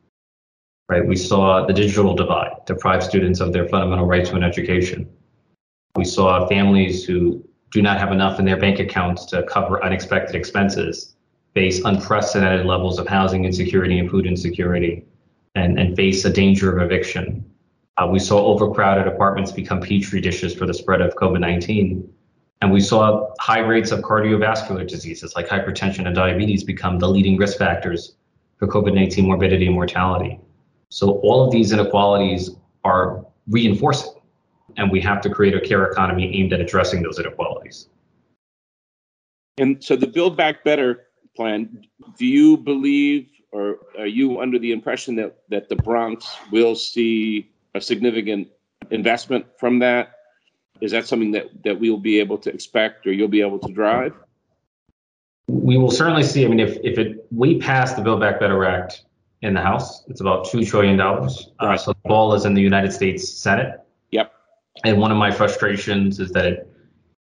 Right? 0.88 1.04
We 1.04 1.16
saw 1.16 1.66
the 1.66 1.72
digital 1.72 2.14
divide 2.14 2.64
deprive 2.66 3.02
students 3.02 3.40
of 3.40 3.52
their 3.52 3.68
fundamental 3.68 4.06
right 4.06 4.24
to 4.26 4.36
an 4.36 4.44
education. 4.44 5.08
We 5.96 6.04
saw 6.04 6.46
families 6.46 7.04
who 7.04 7.42
do 7.72 7.82
not 7.82 7.98
have 7.98 8.12
enough 8.12 8.38
in 8.38 8.44
their 8.44 8.58
bank 8.58 8.78
accounts 8.78 9.24
to 9.26 9.42
cover 9.44 9.82
unexpected 9.82 10.36
expenses 10.36 11.16
face 11.54 11.82
unprecedented 11.84 12.66
levels 12.66 12.98
of 12.98 13.08
housing 13.08 13.46
insecurity 13.46 13.98
and 13.98 14.10
food 14.10 14.26
insecurity 14.26 15.02
and, 15.54 15.78
and 15.78 15.96
face 15.96 16.22
a 16.26 16.30
danger 16.30 16.76
of 16.76 16.82
eviction. 16.82 17.42
Uh, 17.96 18.06
we 18.06 18.18
saw 18.18 18.44
overcrowded 18.44 19.06
apartments 19.06 19.50
become 19.50 19.80
petri 19.80 20.20
dishes 20.20 20.54
for 20.54 20.66
the 20.66 20.74
spread 20.74 21.00
of 21.00 21.14
COVID 21.14 21.40
19 21.40 22.12
and 22.60 22.72
we 22.72 22.80
saw 22.80 23.28
high 23.38 23.60
rates 23.60 23.90
of 23.90 24.00
cardiovascular 24.00 24.86
diseases 24.86 25.34
like 25.36 25.46
hypertension 25.46 26.06
and 26.06 26.14
diabetes 26.14 26.64
become 26.64 26.98
the 26.98 27.08
leading 27.08 27.36
risk 27.36 27.58
factors 27.58 28.16
for 28.58 28.66
COVID 28.66 28.94
19 28.94 29.26
morbidity 29.26 29.66
and 29.66 29.74
mortality. 29.74 30.40
So, 30.88 31.18
all 31.18 31.44
of 31.44 31.52
these 31.52 31.72
inequalities 31.72 32.50
are 32.84 33.24
reinforcing, 33.48 34.14
and 34.76 34.90
we 34.90 35.00
have 35.00 35.20
to 35.22 35.30
create 35.30 35.54
a 35.54 35.60
care 35.60 35.84
economy 35.84 36.34
aimed 36.38 36.52
at 36.52 36.60
addressing 36.60 37.02
those 37.02 37.18
inequalities. 37.18 37.88
And 39.58 39.82
so, 39.82 39.96
the 39.96 40.06
Build 40.06 40.36
Back 40.36 40.64
Better 40.64 41.08
plan, 41.34 41.84
do 42.16 42.24
you 42.24 42.56
believe 42.56 43.28
or 43.52 43.78
are 43.98 44.06
you 44.06 44.40
under 44.40 44.58
the 44.58 44.72
impression 44.72 45.16
that, 45.16 45.36
that 45.48 45.68
the 45.68 45.76
Bronx 45.76 46.36
will 46.50 46.74
see 46.74 47.50
a 47.74 47.80
significant 47.80 48.48
investment 48.90 49.46
from 49.58 49.78
that? 49.78 50.15
Is 50.80 50.92
that 50.92 51.06
something 51.06 51.32
that, 51.32 51.46
that 51.64 51.80
we'll 51.80 51.98
be 51.98 52.20
able 52.20 52.38
to 52.38 52.52
expect 52.52 53.06
or 53.06 53.12
you'll 53.12 53.28
be 53.28 53.40
able 53.40 53.58
to 53.60 53.72
drive? 53.72 54.14
We 55.48 55.78
will 55.78 55.90
certainly 55.90 56.22
see. 56.22 56.44
I 56.44 56.48
mean, 56.48 56.60
if, 56.60 56.76
if 56.82 56.98
it 56.98 57.26
we 57.30 57.58
pass 57.58 57.94
the 57.94 58.02
Build 58.02 58.20
Back 58.20 58.40
Better 58.40 58.64
Act 58.64 59.04
in 59.42 59.54
the 59.54 59.60
House, 59.60 60.04
it's 60.08 60.20
about 60.20 60.46
$2 60.46 60.66
trillion. 60.68 61.00
Uh, 61.00 61.76
so 61.76 61.92
the 61.92 62.08
ball 62.08 62.34
is 62.34 62.44
in 62.44 62.54
the 62.54 62.62
United 62.62 62.92
States 62.92 63.32
Senate. 63.32 63.80
Yep. 64.10 64.32
And 64.84 65.00
one 65.00 65.10
of 65.10 65.18
my 65.18 65.30
frustrations 65.30 66.18
is 66.18 66.32
that 66.32 66.46
it 66.46 66.72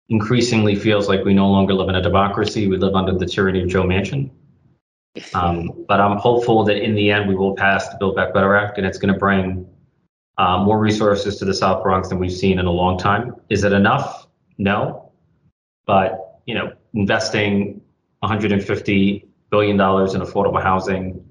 increasingly 0.08 0.74
feels 0.74 1.08
like 1.08 1.24
we 1.24 1.34
no 1.34 1.48
longer 1.48 1.74
live 1.74 1.88
in 1.88 1.94
a 1.94 2.02
democracy. 2.02 2.66
We 2.66 2.76
live 2.76 2.94
under 2.94 3.12
the 3.12 3.26
tyranny 3.26 3.62
of 3.62 3.68
Joe 3.68 3.84
Manchin. 3.84 4.30
Um, 5.34 5.84
but 5.88 6.00
I'm 6.00 6.16
hopeful 6.16 6.62
that 6.64 6.76
in 6.76 6.94
the 6.94 7.10
end 7.10 7.28
we 7.28 7.34
will 7.34 7.56
pass 7.56 7.88
the 7.88 7.96
Build 7.98 8.14
Back 8.14 8.32
Better 8.32 8.54
Act, 8.54 8.78
and 8.78 8.86
it's 8.86 8.98
going 8.98 9.12
to 9.12 9.18
bring 9.18 9.66
uh, 10.38 10.62
more 10.64 10.78
resources 10.78 11.36
to 11.38 11.44
the 11.44 11.54
South 11.54 11.82
Bronx 11.82 12.08
than 12.08 12.18
we've 12.18 12.32
seen 12.32 12.58
in 12.58 12.66
a 12.66 12.70
long 12.70 12.98
time. 12.98 13.34
Is 13.50 13.64
it 13.64 13.72
enough? 13.72 14.26
No. 14.58 15.12
but 15.86 16.40
you 16.46 16.54
know, 16.54 16.72
investing 16.94 17.80
150 18.20 19.26
billion 19.50 19.76
dollars 19.76 20.14
in 20.14 20.20
affordable 20.20 20.62
housing, 20.62 21.24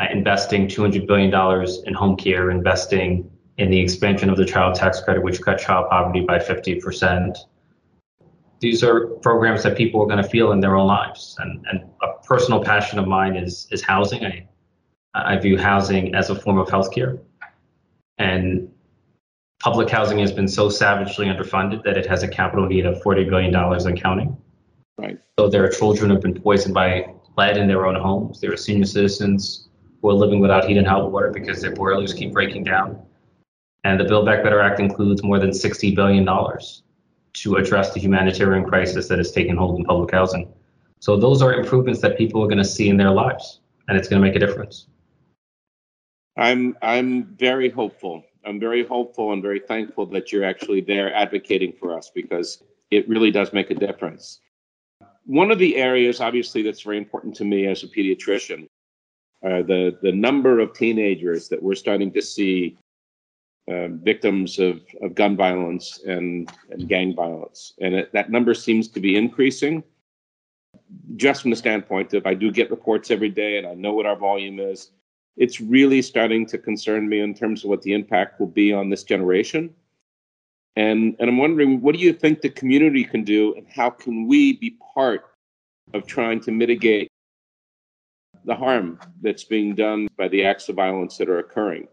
uh, 0.00 0.06
investing 0.12 0.68
200 0.68 1.06
billion 1.06 1.30
dollars 1.30 1.82
in 1.86 1.94
home 1.94 2.16
care, 2.16 2.50
investing 2.50 3.30
in 3.58 3.70
the 3.70 3.80
expansion 3.80 4.30
of 4.30 4.36
the 4.36 4.44
child 4.44 4.74
tax 4.74 5.00
credit, 5.00 5.22
which 5.22 5.42
cut 5.42 5.58
child 5.58 5.88
poverty 5.90 6.20
by 6.20 6.38
50 6.38 6.76
percent. 6.80 7.38
These 8.60 8.82
are 8.82 9.06
programs 9.22 9.62
that 9.64 9.76
people 9.76 10.02
are 10.02 10.06
going 10.06 10.22
to 10.22 10.28
feel 10.28 10.52
in 10.52 10.60
their 10.60 10.76
own 10.76 10.86
lives, 10.88 11.36
and, 11.38 11.64
and 11.70 11.82
a 12.02 12.24
personal 12.24 12.62
passion 12.64 12.98
of 12.98 13.06
mine 13.06 13.36
is 13.36 13.68
is 13.70 13.82
housing. 13.82 14.24
I 14.24 14.46
I 15.14 15.36
view 15.38 15.58
housing 15.58 16.14
as 16.14 16.30
a 16.30 16.34
form 16.34 16.58
of 16.58 16.68
healthcare, 16.68 17.20
and 18.18 18.70
public 19.60 19.88
housing 19.88 20.18
has 20.18 20.32
been 20.32 20.48
so 20.48 20.68
savagely 20.68 21.26
underfunded 21.26 21.82
that 21.84 21.96
it 21.96 22.06
has 22.06 22.22
a 22.22 22.28
capital 22.28 22.66
need 22.66 22.86
of 22.86 23.02
$40 23.02 23.28
billion 23.28 23.54
and 23.54 24.02
counting. 24.02 24.36
Right. 24.96 25.18
So 25.38 25.48
there 25.48 25.64
are 25.64 25.68
children 25.68 26.10
who've 26.10 26.20
been 26.20 26.40
poisoned 26.40 26.74
by 26.74 27.12
lead 27.36 27.56
in 27.56 27.68
their 27.68 27.86
own 27.86 27.94
homes. 27.94 28.40
There 28.40 28.52
are 28.52 28.56
senior 28.56 28.84
citizens 28.84 29.68
who 30.00 30.10
are 30.10 30.14
living 30.14 30.40
without 30.40 30.68
heat 30.68 30.76
and 30.76 30.86
hot 30.86 31.10
water 31.10 31.30
because 31.30 31.60
their 31.60 31.74
boilers 31.74 32.12
keep 32.12 32.32
breaking 32.32 32.64
down. 32.64 33.00
And 33.84 33.98
the 33.98 34.04
Build 34.04 34.26
Back 34.26 34.42
Better 34.42 34.60
Act 34.60 34.80
includes 34.80 35.22
more 35.22 35.38
than 35.38 35.50
$60 35.50 35.94
billion 35.94 36.26
to 36.26 37.56
address 37.56 37.94
the 37.94 38.00
humanitarian 38.00 38.64
crisis 38.64 39.08
that 39.08 39.18
has 39.18 39.30
taken 39.30 39.56
hold 39.56 39.78
in 39.78 39.84
public 39.84 40.10
housing. 40.10 40.52
So 41.00 41.16
those 41.16 41.42
are 41.42 41.52
improvements 41.52 42.00
that 42.00 42.18
people 42.18 42.42
are 42.42 42.48
going 42.48 42.58
to 42.58 42.64
see 42.64 42.88
in 42.88 42.96
their 42.96 43.12
lives, 43.12 43.60
and 43.86 43.96
it's 43.96 44.08
going 44.08 44.20
to 44.20 44.26
make 44.26 44.34
a 44.34 44.44
difference. 44.44 44.88
I'm 46.38 46.76
I'm 46.82 47.24
very 47.36 47.68
hopeful. 47.68 48.22
I'm 48.44 48.60
very 48.60 48.86
hopeful 48.86 49.32
and 49.32 49.42
very 49.42 49.58
thankful 49.58 50.06
that 50.06 50.32
you're 50.32 50.44
actually 50.44 50.80
there 50.80 51.12
advocating 51.12 51.72
for 51.72 51.94
us 51.94 52.10
because 52.14 52.62
it 52.90 53.08
really 53.08 53.32
does 53.32 53.52
make 53.52 53.70
a 53.70 53.74
difference. 53.74 54.40
One 55.26 55.50
of 55.50 55.58
the 55.58 55.76
areas, 55.76 56.20
obviously, 56.20 56.62
that's 56.62 56.82
very 56.82 56.96
important 56.96 57.34
to 57.36 57.44
me 57.44 57.66
as 57.66 57.82
a 57.82 57.88
pediatrician, 57.88 58.68
uh, 59.44 59.62
the 59.62 59.98
the 60.00 60.12
number 60.12 60.60
of 60.60 60.72
teenagers 60.72 61.48
that 61.48 61.60
we're 61.60 61.74
starting 61.74 62.12
to 62.12 62.22
see 62.22 62.78
uh, 63.68 63.88
victims 63.88 64.60
of, 64.60 64.80
of 65.02 65.14
gun 65.16 65.36
violence 65.36 66.00
and, 66.06 66.50
and 66.70 66.88
gang 66.88 67.14
violence, 67.14 67.74
and 67.80 67.94
it, 67.96 68.12
that 68.12 68.30
number 68.30 68.54
seems 68.54 68.86
to 68.88 69.00
be 69.00 69.16
increasing. 69.16 69.82
Just 71.16 71.42
from 71.42 71.50
the 71.50 71.56
standpoint 71.56 72.14
of 72.14 72.26
I 72.26 72.34
do 72.34 72.52
get 72.52 72.70
reports 72.70 73.10
every 73.10 73.28
day, 73.28 73.58
and 73.58 73.66
I 73.66 73.74
know 73.74 73.92
what 73.92 74.06
our 74.06 74.16
volume 74.16 74.60
is 74.60 74.92
it's 75.38 75.60
really 75.60 76.02
starting 76.02 76.44
to 76.46 76.58
concern 76.58 77.08
me 77.08 77.20
in 77.20 77.32
terms 77.32 77.64
of 77.64 77.70
what 77.70 77.82
the 77.82 77.94
impact 77.94 78.40
will 78.40 78.48
be 78.48 78.72
on 78.72 78.90
this 78.90 79.04
generation. 79.04 79.72
And, 80.76 81.16
and 81.18 81.30
I'm 81.30 81.38
wondering, 81.38 81.80
what 81.80 81.94
do 81.94 82.00
you 82.00 82.12
think 82.12 82.40
the 82.40 82.50
community 82.50 83.04
can 83.04 83.24
do, 83.24 83.54
and 83.54 83.66
how 83.68 83.90
can 83.90 84.26
we 84.26 84.54
be 84.54 84.76
part 84.94 85.24
of 85.94 86.06
trying 86.06 86.40
to 86.40 86.50
mitigate 86.50 87.08
the 88.44 88.54
harm 88.54 88.98
that's 89.22 89.44
being 89.44 89.74
done 89.74 90.08
by 90.16 90.28
the 90.28 90.44
acts 90.44 90.68
of 90.68 90.76
violence 90.76 91.16
that 91.18 91.28
are 91.28 91.38
occurring? 91.38 91.88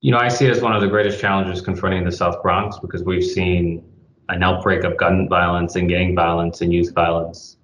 You 0.00 0.12
know, 0.12 0.18
I 0.18 0.28
see 0.28 0.46
it 0.46 0.50
as 0.50 0.62
one 0.62 0.74
of 0.74 0.80
the 0.80 0.86
greatest 0.86 1.20
challenges 1.20 1.60
confronting 1.60 2.04
the 2.04 2.12
South 2.12 2.40
Bronx 2.42 2.78
because 2.78 3.02
we've 3.02 3.24
seen 3.24 3.84
an 4.28 4.42
outbreak 4.42 4.84
of 4.84 4.96
gun 4.96 5.28
violence 5.28 5.76
and 5.76 5.88
gang 5.88 6.14
violence 6.14 6.60
and 6.60 6.72
youth 6.72 6.94
violence. 6.94 7.56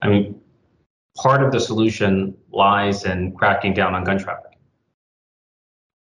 I 0.00 0.08
mean, 0.08 0.40
part 1.16 1.42
of 1.42 1.52
the 1.52 1.60
solution 1.60 2.36
lies 2.50 3.04
in 3.04 3.32
cracking 3.32 3.74
down 3.74 3.94
on 3.94 4.04
gun 4.04 4.18
trafficking. 4.18 4.58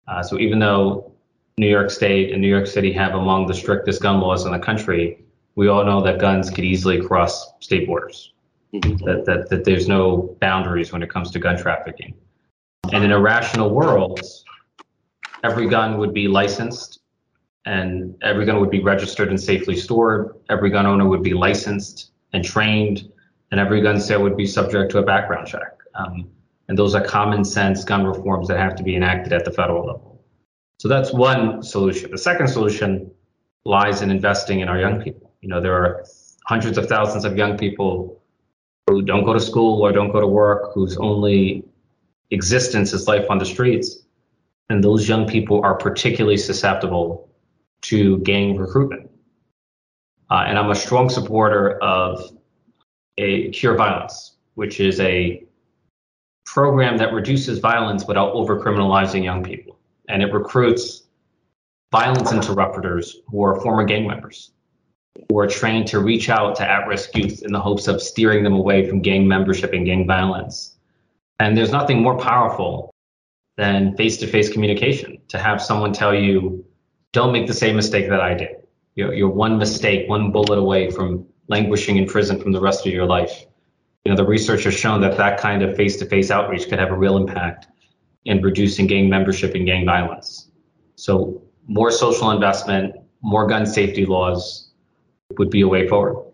Uh, 0.08 0.24
so 0.24 0.40
even 0.40 0.60
though 0.60 1.12
New 1.58 1.70
York 1.70 1.90
State 1.90 2.32
and 2.32 2.42
New 2.42 2.48
York 2.48 2.68
City 2.68 2.92
have 2.94 3.14
among 3.14 3.46
the 3.46 3.54
strictest 3.54 4.02
gun 4.02 4.20
laws 4.20 4.46
in 4.46 4.52
the 4.52 4.60
country, 4.60 5.24
we 5.56 5.68
all 5.68 5.84
know 5.86 6.02
that 6.02 6.20
guns 6.20 6.50
could 6.50 6.64
easily 6.64 7.02
cross 7.02 7.54
state 7.60 7.88
borders. 7.88 8.34
Mm-hmm. 8.74 9.06
That, 9.06 9.26
that 9.26 9.50
that 9.50 9.66
there's 9.66 9.88
no 9.90 10.38
boundaries 10.40 10.94
when 10.94 11.04
it 11.04 11.10
comes 11.10 11.30
to 11.32 11.40
gun 11.40 11.58
trafficking. 11.58 12.14
And 12.94 13.04
in 13.04 13.12
a 13.12 13.20
rational 13.20 13.70
world, 13.70 14.22
every 15.44 15.68
gun 15.68 15.98
would 15.98 16.14
be 16.14 16.30
licensed 16.30 17.02
and 17.66 18.16
every 18.24 18.46
gun 18.46 18.60
would 18.60 18.72
be 18.72 18.82
registered 18.82 19.30
and 19.30 19.40
safely 19.40 19.76
stored. 19.76 20.36
Every 20.50 20.70
gun 20.70 20.86
owner 20.86 21.08
would 21.08 21.22
be 21.22 21.34
licensed 21.34 22.12
and 22.34 22.44
trained 22.44 23.12
and 23.52 23.60
every 23.60 23.82
gun 23.82 24.00
sale 24.00 24.24
would 24.24 24.38
be 24.38 24.46
subject 24.46 24.92
to 24.92 25.00
a 25.00 25.04
background 25.04 25.48
check. 25.48 25.78
Um, 25.96 26.30
and 26.68 26.78
those 26.78 26.96
are 26.96 27.04
common 27.04 27.44
sense 27.44 27.84
gun 27.84 28.06
reforms 28.06 28.48
that 28.48 28.58
have 28.58 28.76
to 28.76 28.84
be 28.84 28.96
enacted 28.96 29.34
at 29.34 29.46
the 29.46 29.52
federal 29.52 29.86
level. 29.86 30.24
So 30.80 30.88
that's 30.88 31.14
one 31.14 31.62
solution. 31.62 32.12
The 32.12 32.18
second 32.18 32.48
solution 32.48 33.12
lies 33.66 34.02
in 34.02 34.10
investing 34.10 34.62
in 34.62 34.70
our 34.70 34.80
young 34.80 35.02
people. 35.02 35.34
You 35.42 35.50
know, 35.50 35.62
there 35.62 35.76
are 35.76 36.06
hundreds 36.46 36.78
of 36.78 36.88
thousands 36.88 37.26
of 37.26 37.38
young 37.38 37.58
people 37.58 38.24
who 38.88 39.02
don't 39.02 39.26
go 39.26 39.34
to 39.34 39.40
school 39.40 39.82
or 39.82 39.92
don't 39.92 40.12
go 40.12 40.20
to 40.20 40.28
work, 40.28 40.74
whose 40.74 40.98
only 40.98 41.64
existence 42.32 42.94
is 42.94 43.08
life 43.08 43.26
on 43.30 43.38
the 43.38 43.46
streets. 43.46 44.00
And 44.70 44.84
those 44.84 45.08
young 45.08 45.28
people 45.28 45.62
are 45.64 45.76
particularly 45.76 46.38
susceptible 46.38 47.30
to 47.84 48.20
gang 48.20 48.58
recruitment. 48.58 49.12
Uh, 50.30 50.46
and 50.48 50.58
I'm 50.58 50.72
a 50.72 50.76
strong 50.76 51.10
supporter 51.10 51.78
of 51.80 52.32
a 53.18 53.50
Cure 53.52 53.76
Violence, 53.76 54.38
which 54.56 54.80
is 54.80 55.00
a 55.00 55.44
program 56.46 56.98
that 56.98 57.14
reduces 57.14 57.60
violence 57.60 58.06
without 58.06 58.34
overcriminalizing 58.34 59.24
young 59.24 59.44
people. 59.44 59.80
And 60.10 60.22
it 60.22 60.34
recruits 60.34 61.04
violence 61.92 62.32
interrupters 62.32 63.18
who 63.28 63.44
are 63.44 63.60
former 63.62 63.86
gang 63.86 64.08
members, 64.08 64.52
who 65.30 65.40
are 65.40 65.48
trained 65.48 65.88
to 65.88 66.00
reach 66.00 66.30
out 66.30 66.56
to 66.56 66.70
at 66.70 66.88
risk 66.88 67.16
youth 67.16 67.44
in 67.44 67.52
the 67.52 67.60
hopes 67.60 67.88
of 67.88 68.02
steering 68.02 68.44
them 68.44 68.54
away 68.54 68.88
from 68.88 69.02
gang 69.02 69.28
membership 69.28 69.74
and 69.74 69.86
gang 69.86 70.06
violence. 70.08 70.76
And 71.40 71.58
there's 71.58 71.72
nothing 71.72 72.02
more 72.02 72.18
powerful 72.18 72.94
than 73.58 73.96
face 73.96 74.18
to 74.18 74.28
face 74.28 74.50
communication 74.50 75.20
to 75.28 75.38
have 75.38 75.62
someone 75.62 75.94
tell 75.94 76.14
you, 76.14 76.66
don't 77.14 77.34
make 77.34 77.48
the 77.48 77.54
same 77.54 77.76
mistake 77.76 78.10
that 78.10 78.22
I 78.22 78.34
did. 78.34 78.56
You're, 78.96 79.14
you're 79.14 79.30
one 79.30 79.58
mistake, 79.58 80.10
one 80.10 80.32
bullet 80.32 80.58
away 80.58 80.90
from 80.90 81.26
languishing 81.52 81.98
in 81.98 82.08
prison 82.08 82.40
from 82.42 82.54
the 82.54 82.62
rest 82.62 82.88
of 82.88 82.94
your 82.94 83.06
life. 83.06 83.46
You 84.06 84.12
know, 84.12 84.16
the 84.16 84.26
research 84.26 84.64
has 84.64 84.74
shown 84.74 85.02
that 85.02 85.18
that 85.18 85.38
kind 85.40 85.62
of 85.62 85.76
face-to-face 85.76 86.32
outreach 86.32 86.68
could 86.70 86.80
have 86.80 86.90
a 86.90 86.98
real 86.98 87.18
impact 87.18 87.68
in 88.26 88.42
reducing 88.42 88.88
gang 88.88 89.10
membership 89.10 89.54
and 89.54 89.66
gang 89.66 89.86
violence. 89.86 90.50
So 90.96 91.44
more 91.68 91.92
social 91.92 92.32
investment, 92.32 92.96
more 93.22 93.46
gun 93.48 93.66
safety 93.66 94.06
laws 94.06 94.72
would 95.38 95.50
be 95.50 95.62
a 95.62 95.68
way 95.68 95.88
forward. 95.88 96.26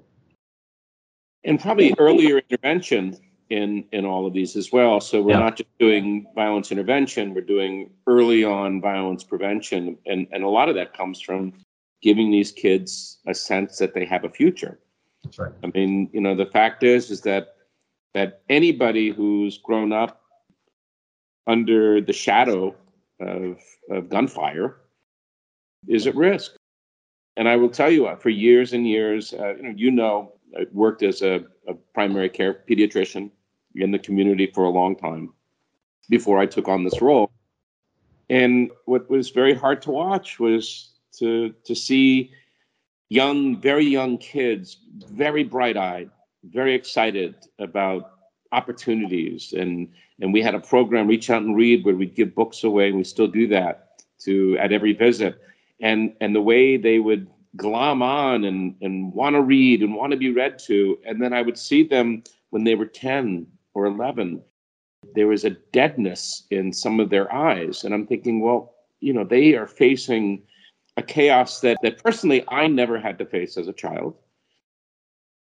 And 1.44 1.60
probably 1.60 1.96
earlier 1.98 2.38
intervention 2.38 3.18
in 3.50 3.86
in 3.92 4.06
all 4.06 4.28
of 4.28 4.34
these 4.34 4.56
as 4.56 4.72
well. 4.72 5.00
So 5.00 5.22
we're 5.22 5.32
yeah. 5.32 5.40
not 5.40 5.56
just 5.58 5.70
doing 5.80 6.28
violence 6.36 6.72
intervention, 6.72 7.34
we're 7.34 7.42
doing 7.42 7.90
early 8.06 8.44
on 8.44 8.82
violence 8.82 9.24
prevention. 9.24 9.98
And 10.06 10.28
and 10.32 10.44
a 10.44 10.50
lot 10.50 10.70
of 10.70 10.76
that 10.76 10.94
comes 10.94 11.22
from 11.22 11.54
giving 12.02 12.32
these 12.32 12.52
kids 12.52 13.20
a 13.26 13.34
sense 13.34 13.78
that 13.80 13.94
they 13.94 14.06
have 14.06 14.24
a 14.26 14.30
future. 14.30 14.80
That's 15.24 15.40
right. 15.40 15.52
I 15.64 15.72
mean, 15.74 16.10
you 16.14 16.22
know, 16.22 16.36
the 16.36 16.46
fact 16.46 16.84
is, 16.84 17.12
is 17.12 17.22
that 17.22 17.56
that 18.14 18.42
anybody 18.50 19.10
who's 19.10 19.58
grown 19.58 19.92
up 19.92 20.22
under 21.46 22.02
the 22.02 22.14
shadow 22.14 22.76
of, 23.20 23.60
of 23.90 24.10
gunfire 24.10 24.78
is 25.88 26.08
at 26.08 26.16
risk. 26.16 26.56
And 27.36 27.48
I 27.48 27.56
will 27.56 27.70
tell 27.70 27.92
you, 27.92 28.10
for 28.20 28.30
years 28.30 28.74
and 28.74 28.88
years, 28.88 29.34
uh, 29.34 29.56
you 29.56 29.64
know, 29.64 29.74
you 29.76 29.92
know, 29.92 30.34
I 30.58 30.66
worked 30.72 31.04
as 31.04 31.22
a, 31.22 31.46
a 31.68 31.76
primary 31.94 32.30
care 32.30 32.64
pediatrician 32.68 33.30
in 33.76 33.92
the 33.92 34.00
community 34.00 34.48
for 34.54 34.64
a 34.64 34.70
long 34.70 34.96
time 34.96 35.34
before 36.10 36.40
I 36.40 36.46
took 36.46 36.68
on 36.68 36.84
this 36.84 37.02
role. 37.02 37.32
And 38.30 38.72
what 38.86 39.10
was 39.10 39.30
very 39.30 39.54
hard 39.54 39.82
to 39.84 39.92
watch 39.92 40.40
was 40.40 40.92
to 41.20 41.54
to 41.64 41.76
see 41.76 42.32
young, 43.10 43.60
very 43.62 43.86
young 43.86 44.18
kids, 44.18 44.78
very 45.10 45.44
bright 45.44 45.78
eyed, 45.78 46.10
very 46.44 46.76
excited 46.76 47.36
about 47.60 48.12
opportunities. 48.52 49.54
And, 49.54 49.90
and 50.22 50.34
we 50.34 50.42
had 50.42 50.56
a 50.56 50.60
program, 50.60 51.08
Reach 51.08 51.30
Out 51.30 51.42
and 51.42 51.56
Read, 51.56 51.86
where 51.86 51.96
we'd 51.96 52.16
give 52.16 52.36
books 52.36 52.64
away, 52.64 52.90
and 52.90 52.98
we 52.98 53.04
still 53.04 53.28
do 53.28 53.48
that 53.50 54.04
to 54.20 54.58
at 54.58 54.72
every 54.72 54.94
visit. 54.94 55.42
And, 55.80 56.14
and 56.22 56.36
the 56.36 56.42
way 56.42 56.78
they 56.78 57.00
would 57.00 57.28
glom 57.56 58.02
on 58.02 58.44
and, 58.44 58.76
and 58.82 59.14
want 59.14 59.36
to 59.36 59.42
read 59.42 59.82
and 59.82 59.96
want 59.96 60.12
to 60.12 60.18
be 60.18 60.32
read 60.32 60.60
to. 60.60 60.98
And 61.06 61.22
then 61.22 61.34
I 61.34 61.42
would 61.42 61.58
see 61.58 61.84
them 61.84 62.24
when 62.50 62.64
they 62.64 62.76
were 62.76 62.86
10 62.86 63.48
or 63.74 63.86
11. 63.86 64.42
There 65.16 65.28
was 65.28 65.46
a 65.46 65.52
deadness 65.52 66.44
in 66.50 66.74
some 66.74 67.00
of 67.00 67.10
their 67.10 67.34
eyes. 67.34 67.84
And 67.84 67.94
I'm 67.94 68.08
thinking, 68.08 68.42
well, 68.42 68.74
you 69.00 69.14
know, 69.14 69.24
they 69.24 69.54
are 69.54 69.68
facing 69.68 70.44
a 70.98 71.02
chaos 71.02 71.62
that 71.62 71.78
that 71.84 72.04
personally 72.04 72.44
I 72.48 72.68
never 72.68 73.00
had 73.00 73.20
to 73.20 73.26
face 73.26 73.58
as 73.58 73.68
a 73.68 73.74
child. 73.74 74.16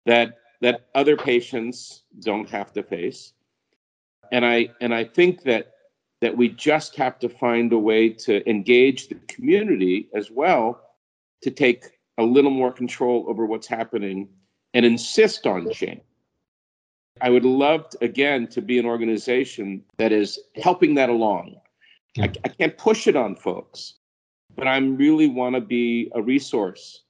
That 0.05 0.37
that 0.61 0.87
other 0.95 1.17
patients 1.17 2.03
don't 2.19 2.49
have 2.49 2.71
to 2.73 2.83
face. 2.83 3.33
And 4.31 4.45
I 4.45 4.69
and 4.79 4.93
I 4.93 5.03
think 5.03 5.43
that 5.43 5.73
that 6.21 6.35
we 6.35 6.49
just 6.49 6.95
have 6.95 7.19
to 7.19 7.29
find 7.29 7.71
a 7.73 7.77
way 7.77 8.09
to 8.09 8.47
engage 8.49 9.07
the 9.07 9.15
community 9.27 10.09
as 10.15 10.31
well 10.31 10.81
to 11.41 11.51
take 11.51 11.85
a 12.17 12.23
little 12.23 12.51
more 12.51 12.71
control 12.71 13.25
over 13.27 13.45
what's 13.45 13.67
happening 13.67 14.27
and 14.73 14.85
insist 14.85 15.45
on 15.45 15.69
change. 15.71 16.01
I 17.21 17.29
would 17.29 17.45
love, 17.45 17.89
to, 17.89 18.03
again, 18.03 18.47
to 18.47 18.61
be 18.61 18.79
an 18.79 18.85
organization 18.85 19.83
that 19.97 20.11
is 20.11 20.39
helping 20.55 20.95
that 20.95 21.09
along. 21.09 21.55
I, 22.19 22.31
I 22.43 22.49
can't 22.49 22.77
push 22.77 23.07
it 23.07 23.15
on 23.15 23.35
folks, 23.35 23.95
but 24.57 24.67
I 24.67 24.77
really 24.77 25.27
want 25.27 25.55
to 25.55 25.61
be 25.61 26.11
a 26.15 26.21
resource 26.21 27.03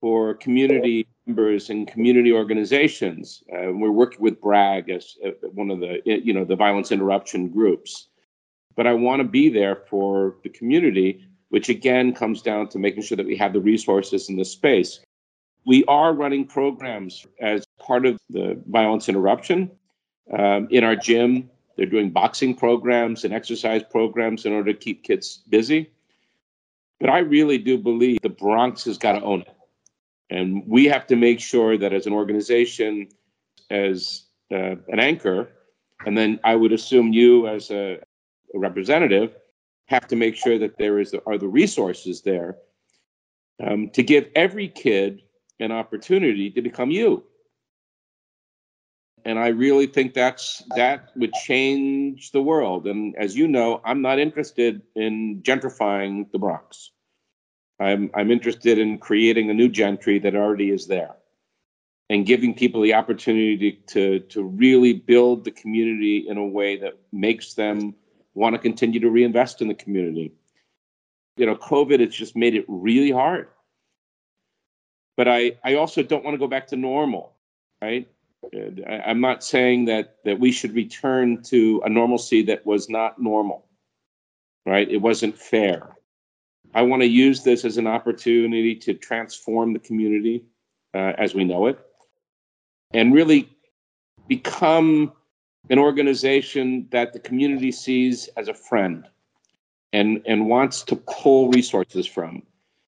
for 0.00 0.34
community 0.34 1.06
members 1.26 1.70
and 1.70 1.88
community 1.88 2.32
organizations. 2.32 3.42
Uh, 3.52 3.72
we're 3.72 3.90
working 3.90 4.22
with 4.22 4.40
BRAG 4.40 4.88
as 4.88 5.16
uh, 5.26 5.30
one 5.52 5.70
of 5.70 5.80
the, 5.80 6.00
you 6.04 6.32
know, 6.32 6.44
the 6.44 6.56
violence 6.56 6.92
interruption 6.92 7.48
groups. 7.48 8.08
But 8.76 8.86
I 8.86 8.94
want 8.94 9.20
to 9.20 9.28
be 9.28 9.48
there 9.48 9.82
for 9.90 10.36
the 10.44 10.48
community, 10.48 11.20
which 11.48 11.68
again 11.68 12.14
comes 12.14 12.42
down 12.42 12.68
to 12.68 12.78
making 12.78 13.02
sure 13.02 13.16
that 13.16 13.26
we 13.26 13.36
have 13.36 13.52
the 13.52 13.60
resources 13.60 14.28
in 14.28 14.36
the 14.36 14.44
space. 14.44 15.00
We 15.66 15.84
are 15.86 16.14
running 16.14 16.46
programs 16.46 17.26
as 17.40 17.66
part 17.80 18.06
of 18.06 18.18
the 18.30 18.58
violence 18.68 19.08
interruption 19.08 19.70
um, 20.38 20.68
in 20.70 20.84
our 20.84 20.94
gym. 20.94 21.50
They're 21.76 21.86
doing 21.86 22.10
boxing 22.10 22.54
programs 22.54 23.24
and 23.24 23.34
exercise 23.34 23.82
programs 23.90 24.46
in 24.46 24.52
order 24.52 24.72
to 24.72 24.78
keep 24.78 25.02
kids 25.02 25.42
busy. 25.48 25.90
But 27.00 27.10
I 27.10 27.18
really 27.18 27.58
do 27.58 27.78
believe 27.78 28.20
the 28.22 28.28
Bronx 28.28 28.84
has 28.84 28.98
got 28.98 29.12
to 29.12 29.22
own 29.22 29.42
it. 29.42 29.54
And 30.30 30.62
we 30.66 30.86
have 30.86 31.06
to 31.06 31.16
make 31.16 31.40
sure 31.40 31.78
that 31.78 31.92
as 31.92 32.06
an 32.06 32.12
organization, 32.12 33.08
as 33.70 34.26
uh, 34.52 34.76
an 34.88 35.00
anchor, 35.00 35.50
and 36.04 36.16
then 36.16 36.40
I 36.44 36.54
would 36.54 36.72
assume 36.72 37.12
you 37.12 37.46
as 37.48 37.70
a, 37.70 37.98
a, 38.54 38.58
representative 38.58 39.34
have 39.86 40.06
to 40.08 40.16
make 40.16 40.36
sure 40.36 40.58
that 40.58 40.76
there 40.78 40.98
is 40.98 41.14
are 41.26 41.38
the 41.38 41.48
resources 41.48 42.22
there 42.22 42.58
um, 43.64 43.90
to 43.90 44.02
give 44.02 44.28
every 44.34 44.68
kid 44.68 45.22
an 45.60 45.72
opportunity 45.72 46.50
to 46.50 46.62
become 46.62 46.90
you. 46.90 47.24
And 49.28 49.38
I 49.38 49.48
really 49.48 49.86
think 49.86 50.14
that's 50.14 50.62
that 50.74 51.10
would 51.14 51.34
change 51.34 52.30
the 52.30 52.40
world. 52.40 52.86
And 52.86 53.14
as 53.18 53.36
you 53.36 53.46
know, 53.46 53.78
I'm 53.84 54.00
not 54.00 54.18
interested 54.18 54.80
in 54.96 55.42
gentrifying 55.42 56.32
the 56.32 56.38
Bronx. 56.38 56.92
I'm, 57.78 58.10
I'm 58.14 58.30
interested 58.30 58.78
in 58.78 58.96
creating 58.96 59.50
a 59.50 59.52
new 59.52 59.68
gentry 59.68 60.18
that 60.20 60.34
already 60.34 60.70
is 60.70 60.86
there 60.86 61.14
and 62.08 62.24
giving 62.24 62.54
people 62.54 62.80
the 62.80 62.94
opportunity 62.94 63.72
to, 63.88 64.20
to 64.20 64.42
really 64.42 64.94
build 64.94 65.44
the 65.44 65.50
community 65.50 66.24
in 66.26 66.38
a 66.38 66.46
way 66.46 66.78
that 66.78 66.94
makes 67.12 67.52
them 67.52 67.94
want 68.32 68.54
to 68.54 68.58
continue 68.58 69.00
to 69.00 69.10
reinvest 69.10 69.60
in 69.60 69.68
the 69.68 69.74
community. 69.74 70.32
You 71.36 71.44
know, 71.44 71.54
COVID 71.54 72.00
has 72.00 72.14
just 72.14 72.34
made 72.34 72.54
it 72.54 72.64
really 72.66 73.10
hard. 73.10 73.48
But 75.18 75.28
I, 75.28 75.58
I 75.62 75.74
also 75.74 76.02
don't 76.02 76.24
want 76.24 76.32
to 76.32 76.38
go 76.38 76.48
back 76.48 76.68
to 76.68 76.76
normal, 76.76 77.34
right? 77.82 78.08
I, 78.44 79.02
I'm 79.06 79.20
not 79.20 79.44
saying 79.44 79.86
that 79.86 80.16
that 80.24 80.38
we 80.38 80.52
should 80.52 80.74
return 80.74 81.42
to 81.44 81.82
a 81.84 81.88
normalcy 81.88 82.42
that 82.44 82.64
was 82.64 82.88
not 82.88 83.20
normal, 83.20 83.66
right? 84.66 84.88
It 84.88 84.98
wasn't 84.98 85.36
fair. 85.36 85.96
I 86.74 86.82
want 86.82 87.02
to 87.02 87.08
use 87.08 87.42
this 87.42 87.64
as 87.64 87.78
an 87.78 87.86
opportunity 87.86 88.74
to 88.76 88.94
transform 88.94 89.72
the 89.72 89.78
community 89.78 90.44
uh, 90.94 91.12
as 91.18 91.34
we 91.34 91.44
know 91.44 91.66
it 91.66 91.78
and 92.92 93.14
really 93.14 93.48
become 94.26 95.12
an 95.70 95.78
organization 95.78 96.86
that 96.90 97.12
the 97.12 97.18
community 97.18 97.72
sees 97.72 98.28
as 98.36 98.48
a 98.48 98.54
friend 98.54 99.08
and, 99.92 100.22
and 100.26 100.48
wants 100.48 100.82
to 100.82 100.96
pull 100.96 101.50
resources 101.50 102.06
from. 102.06 102.42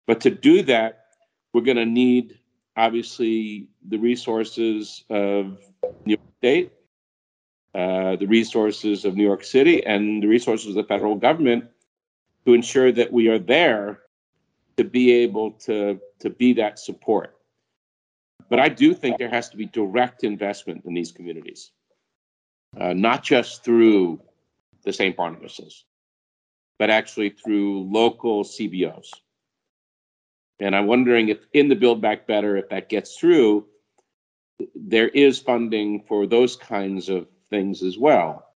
But 0.05 0.21
to 0.21 0.29
do 0.29 0.61
that, 0.63 1.05
we're 1.53 1.61
going 1.61 1.77
to 1.77 1.85
need 1.85 2.39
obviously 2.77 3.67
the 3.89 3.97
resources 3.97 5.03
of 5.09 5.57
New 6.05 6.15
York 6.15 6.21
State, 6.37 6.71
uh, 7.73 8.15
the 8.15 8.27
resources 8.27 9.03
of 9.03 9.15
New 9.15 9.23
York 9.23 9.43
City, 9.43 9.85
and 9.85 10.21
the 10.21 10.27
resources 10.27 10.69
of 10.69 10.75
the 10.75 10.83
federal 10.83 11.15
government 11.15 11.65
to 12.45 12.53
ensure 12.53 12.91
that 12.91 13.11
we 13.11 13.27
are 13.27 13.39
there 13.39 13.99
to 14.77 14.83
be 14.83 15.11
able 15.11 15.51
to, 15.51 15.99
to 16.19 16.29
be 16.29 16.53
that 16.53 16.77
support. 16.77 17.35
But 18.49 18.59
I 18.59 18.69
do 18.69 18.93
think 18.93 19.17
there 19.17 19.29
has 19.29 19.49
to 19.49 19.57
be 19.57 19.65
direct 19.65 20.23
investment 20.23 20.85
in 20.85 20.93
these 20.93 21.11
communities, 21.11 21.71
uh, 22.79 22.93
not 22.93 23.23
just 23.23 23.65
through 23.65 24.21
the 24.83 24.93
St. 24.93 25.17
Barnabas's, 25.17 25.83
but 26.79 26.89
actually 26.89 27.31
through 27.31 27.91
local 27.91 28.43
CBOs. 28.43 29.09
And 30.59 30.75
I'm 30.75 30.87
wondering 30.87 31.29
if 31.29 31.39
in 31.53 31.69
the 31.69 31.75
Build 31.75 32.01
Back 32.01 32.27
Better, 32.27 32.57
if 32.57 32.69
that 32.69 32.89
gets 32.89 33.17
through, 33.17 33.65
there 34.75 35.07
is 35.07 35.39
funding 35.39 36.03
for 36.07 36.25
those 36.25 36.55
kinds 36.55 37.09
of 37.09 37.27
things 37.49 37.83
as 37.83 37.97
well 37.97 38.47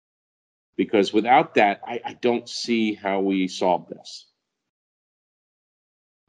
because 0.76 1.14
without 1.14 1.54
that, 1.56 1.82
I, 1.86 2.02
I 2.04 2.14
don't 2.14 2.50
see 2.50 2.96
how 2.96 3.20
we 3.20 3.48
solve 3.48 3.88
this. 3.88 4.26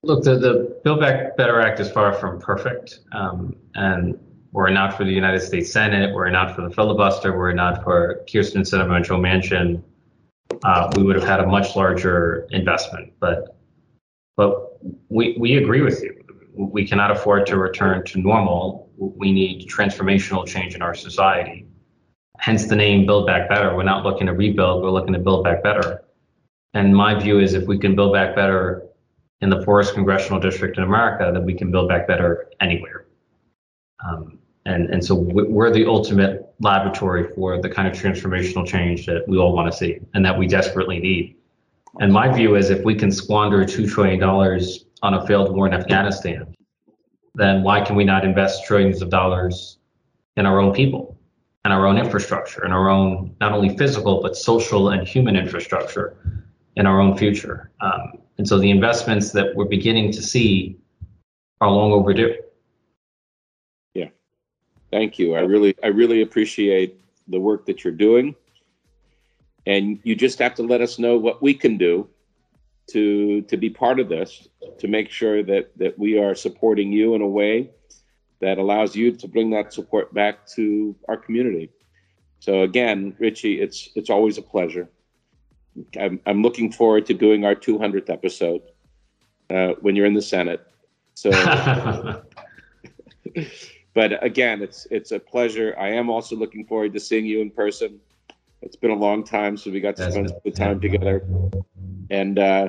Look, 0.03 0.25
the, 0.25 0.37
the 0.37 0.81
Build 0.85 1.01
Back 1.01 1.37
Better 1.37 1.61
Act 1.61 1.81
is 1.81 1.91
far 1.91 2.13
from 2.13 2.41
perfect. 2.41 3.01
Um, 3.13 3.57
and 3.75 4.19
were 4.51 4.69
it 4.69 4.73
not 4.73 4.97
for 4.97 5.05
the 5.05 5.11
United 5.13 5.41
States 5.41 5.73
Senate, 5.73 6.13
were 6.13 6.27
it 6.27 6.33
not 6.33 6.55
for 6.55 6.69
the 6.69 6.75
filibuster, 6.75 7.33
were 7.35 7.51
it 7.51 7.55
not 7.55 7.83
for 7.83 8.23
Kyrsten 8.29 8.61
Sinema 8.61 8.97
and 8.97 9.05
Joe 9.05 9.19
Manchin, 9.19 9.83
uh, 10.65 10.93
we 10.97 11.03
would 11.03 11.17
have 11.17 11.25
had 11.25 11.41
a 11.41 11.47
much 11.47 11.75
larger 11.75 12.47
investment. 12.51 13.13
But 13.21 13.57
but 14.37 14.72
we, 15.09 15.37
we 15.39 15.57
agree 15.57 15.83
with 15.83 16.03
you. 16.03 16.19
We 16.55 16.87
cannot 16.87 17.11
afford 17.11 17.47
to 17.47 17.59
return 17.59 18.05
to 18.07 18.19
normal. 18.21 18.91
We 18.97 19.33
need 19.33 19.69
transformational 19.69 20.47
change 20.47 20.75
in 20.75 20.83
our 20.83 20.95
society 20.95 21.67
hence 22.43 22.67
the 22.67 22.75
name 22.75 23.07
Build 23.07 23.25
Back 23.25 23.49
Better. 23.49 23.75
We're 23.75 23.85
not 23.85 24.05
looking 24.05 24.27
to 24.27 24.33
rebuild, 24.33 24.83
we're 24.83 24.91
looking 24.91 25.13
to 25.13 25.21
build 25.21 25.45
back 25.45 25.63
better. 25.63 26.03
And 26.75 26.95
my 26.95 27.15
view 27.15 27.39
is 27.39 27.55
if 27.55 27.69
we 27.69 27.79
can 27.79 27.95
build 27.95 28.13
back 28.13 28.35
better 28.35 28.83
in 29.41 29.49
the 29.49 29.63
poorest 29.65 29.95
congressional 29.95 30.41
district 30.41 30.77
in 30.77 30.83
America, 30.83 31.31
then 31.33 31.45
we 31.45 31.55
can 31.55 31.71
build 31.71 31.89
back 31.89 32.09
better 32.09 32.49
anywhere. 32.61 33.07
Um, 34.05 34.39
and, 34.67 34.91
and 34.91 35.05
so 35.05 35.15
we're 35.15 35.71
the 35.71 35.87
ultimate 35.87 36.53
laboratory 36.59 37.33
for 37.35 37.61
the 37.61 37.69
kind 37.69 37.87
of 37.87 37.95
transformational 37.95 38.67
change 38.67 39.07
that 39.07 39.23
we 39.29 39.39
all 39.39 39.53
want 39.53 39.71
to 39.71 39.77
see 39.77 39.99
and 40.15 40.25
that 40.25 40.37
we 40.37 40.49
desperately 40.49 40.99
need. 40.99 41.37
And 42.01 42.13
my 42.13 42.33
view 42.33 42.57
is 42.57 42.71
if 42.71 42.85
we 42.85 42.95
can 42.95 43.11
squander 43.11 43.65
$2 43.65 43.91
trillion 43.91 44.23
on 44.23 45.15
a 45.15 45.27
failed 45.27 45.55
war 45.55 45.67
in 45.67 45.75
Afghanistan, 45.75 46.55
then 47.35 47.63
why 47.63 47.81
can 47.81 47.97
we 47.97 48.05
not 48.05 48.25
invest 48.25 48.65
trillions 48.65 49.03
of 49.03 49.11
dollars 49.11 49.79
in 50.37 50.47
our 50.47 50.61
own 50.61 50.73
people? 50.73 51.19
and 51.65 51.73
our 51.73 51.87
own 51.87 51.99
infrastructure 51.99 52.65
and 52.65 52.73
our 52.73 52.89
own 52.89 53.35
not 53.41 53.53
only 53.53 53.77
physical 53.77 54.21
but 54.21 54.37
social 54.37 54.91
and 54.91 55.07
human 55.07 55.37
infrastructure 55.37 56.17
in 56.77 56.87
our 56.87 57.01
own 57.01 57.17
future. 57.17 57.71
Um, 57.81 58.15
and 58.39 58.49
so 58.49 58.59
the 58.59 58.71
investments 58.71 59.31
that 59.33 59.55
we're 59.55 59.67
beginning 59.67 60.11
to 60.13 60.23
see 60.23 60.77
are 61.61 61.71
long 61.71 61.93
overdue. 61.93 62.35
Yeah, 63.95 64.09
thank 64.91 65.19
you. 65.19 65.35
I 65.35 65.41
really, 65.41 65.77
I 65.85 65.89
really 65.89 66.23
appreciate 66.23 66.99
the 67.29 67.39
work 67.39 67.67
that 67.67 67.85
you're 67.85 67.93
doing, 67.93 68.35
and 69.67 69.99
you 70.03 70.15
just 70.15 70.39
have 70.39 70.55
to 70.57 70.63
let 70.63 70.81
us 70.81 70.99
know 70.99 71.17
what 71.17 71.43
we 71.43 71.55
can 71.55 71.77
do 71.77 72.09
to 72.91 73.43
to 73.43 73.57
be 73.57 73.71
part 73.71 74.01
of 74.01 74.09
this, 74.09 74.49
to 74.79 74.89
make 74.89 75.11
sure 75.11 75.43
that 75.43 75.77
that 75.79 75.99
we 75.99 76.19
are 76.19 76.35
supporting 76.35 76.93
you 76.93 77.15
in 77.15 77.23
a 77.23 77.29
way 77.29 77.71
that 78.41 78.59
allows 78.59 78.97
you 78.97 79.13
to 79.13 79.29
bring 79.29 79.51
that 79.51 79.73
support 79.73 80.13
back 80.13 80.47
to 80.49 80.97
our 81.09 81.17
community. 81.17 81.71
So 82.41 82.63
again, 82.63 83.15
Richie, 83.19 83.61
it's 83.61 83.91
it's 83.95 84.11
always 84.11 84.37
a 84.37 84.43
pleasure. 84.43 84.89
I'm, 85.99 86.21
I'm 86.27 86.43
looking 86.43 86.71
forward 86.71 87.07
to 87.07 87.15
doing 87.15 87.45
our 87.45 87.55
200th 87.55 88.11
episode 88.11 88.61
uh, 89.49 89.69
when 89.81 89.97
you're 89.97 90.07
in 90.07 90.15
the 90.15 90.23
Senate. 90.23 90.61
So, 91.15 91.31
but 93.95 94.25
again, 94.25 94.61
it's 94.63 94.87
it's 94.91 95.13
a 95.13 95.19
pleasure. 95.19 95.75
I 95.79 95.91
am 95.91 96.11
also 96.11 96.37
looking 96.37 96.67
forward 96.67 96.93
to 96.95 97.01
seeing 97.01 97.27
you 97.27 97.41
in 97.41 97.51
person. 97.51 98.01
It's 98.63 98.77
been 98.77 98.91
a 98.91 98.97
long 98.97 99.25
time 99.25 99.57
since 99.57 99.73
we 99.73 99.81
got 99.81 99.97
to 99.97 100.11
spend 100.11 100.33
the 100.45 100.51
time 100.51 100.81
together. 100.81 101.25
And 102.11 102.39
uh, 102.39 102.69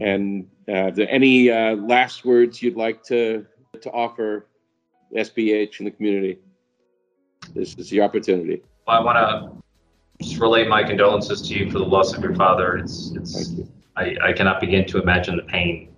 and 0.00 0.48
uh, 0.68 0.92
any 0.96 1.50
uh, 1.50 1.76
last 1.76 2.24
words 2.24 2.62
you'd 2.62 2.76
like 2.76 3.02
to 3.04 3.46
to 3.80 3.90
offer 3.90 4.48
SBH 5.16 5.78
and 5.78 5.86
the 5.86 5.90
community. 5.90 6.38
This 7.54 7.74
is 7.74 7.88
the 7.90 8.00
opportunity. 8.00 8.62
Well, 8.86 9.00
I 9.00 9.04
want 9.04 9.16
to 9.18 10.24
just 10.24 10.38
relay 10.40 10.66
my 10.66 10.82
condolences 10.82 11.42
to 11.48 11.54
you 11.54 11.70
for 11.70 11.78
the 11.78 11.84
loss 11.84 12.14
of 12.14 12.22
your 12.22 12.34
father. 12.34 12.76
It's, 12.78 13.12
it's, 13.14 13.52
I, 13.96 14.16
I 14.22 14.32
cannot 14.32 14.60
begin 14.60 14.86
to 14.86 15.00
imagine 15.00 15.36
the 15.36 15.44
pain 15.44 15.94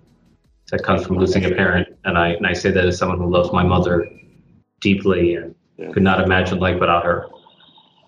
that 0.71 0.83
comes 0.83 1.05
from 1.05 1.17
losing 1.17 1.45
a 1.45 1.51
parent. 1.51 1.87
And 2.05 2.17
I, 2.17 2.29
and 2.29 2.45
I 2.45 2.53
say 2.53 2.71
that 2.71 2.85
as 2.85 2.97
someone 2.97 3.17
who 3.17 3.29
loves 3.29 3.51
my 3.51 3.63
mother 3.63 4.09
deeply 4.79 5.35
and 5.35 5.55
yeah. 5.77 5.91
could 5.91 6.03
not 6.03 6.21
imagine 6.21 6.59
life 6.59 6.79
without 6.79 7.03
her. 7.03 7.27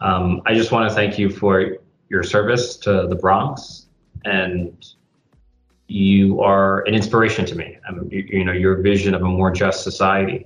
Um, 0.03 0.41
I 0.45 0.53
just 0.53 0.71
want 0.71 0.87
to 0.87 0.93
thank 0.93 1.17
you 1.17 1.29
for 1.29 1.77
your 2.09 2.23
service 2.23 2.77
to 2.77 3.07
the 3.07 3.15
Bronx 3.15 3.87
and 4.25 4.85
you 5.87 6.41
are 6.41 6.81
an 6.81 6.93
inspiration 6.93 7.45
to 7.45 7.55
me. 7.55 7.77
I 7.87 7.93
you, 8.09 8.27
you 8.29 8.45
know, 8.45 8.51
your 8.51 8.81
vision 8.81 9.13
of 9.13 9.21
a 9.21 9.25
more 9.25 9.51
just 9.51 9.83
society 9.83 10.45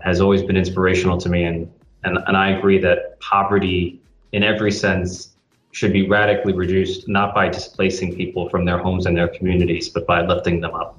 has 0.00 0.20
always 0.20 0.42
been 0.42 0.56
inspirational 0.56 1.18
to 1.18 1.28
me, 1.28 1.44
and 1.44 1.70
and 2.04 2.18
and 2.26 2.36
I 2.36 2.50
agree 2.50 2.78
that 2.78 3.20
poverty, 3.20 4.00
in 4.32 4.42
every 4.42 4.72
sense, 4.72 5.36
should 5.72 5.92
be 5.92 6.08
radically 6.08 6.52
reduced, 6.52 7.08
not 7.08 7.34
by 7.34 7.48
displacing 7.48 8.14
people 8.16 8.48
from 8.48 8.64
their 8.64 8.78
homes 8.78 9.06
and 9.06 9.16
their 9.16 9.28
communities, 9.28 9.88
but 9.88 10.06
by 10.06 10.24
lifting 10.24 10.60
them 10.60 10.74
up. 10.74 10.98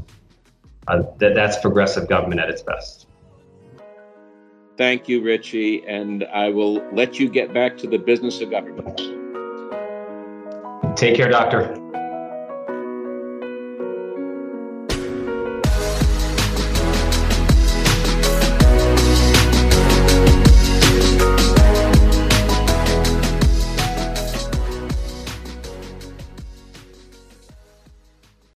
Uh, 0.87 1.03
that 1.17 1.33
that's 1.33 1.57
progressive 1.59 2.07
government 2.07 2.39
at 2.39 2.49
its 2.49 2.61
best. 2.61 3.04
Thank 4.77 5.07
you, 5.07 5.23
Richie, 5.23 5.85
and 5.87 6.25
I 6.33 6.49
will 6.49 6.83
let 6.91 7.17
you 7.17 7.29
get 7.29 7.53
back 7.53 7.77
to 7.77 7.87
the 7.87 7.97
business 7.97 8.41
of 8.41 8.51
government. 8.51 8.97
Take 10.97 11.15
care, 11.15 11.29
doctor. 11.29 11.84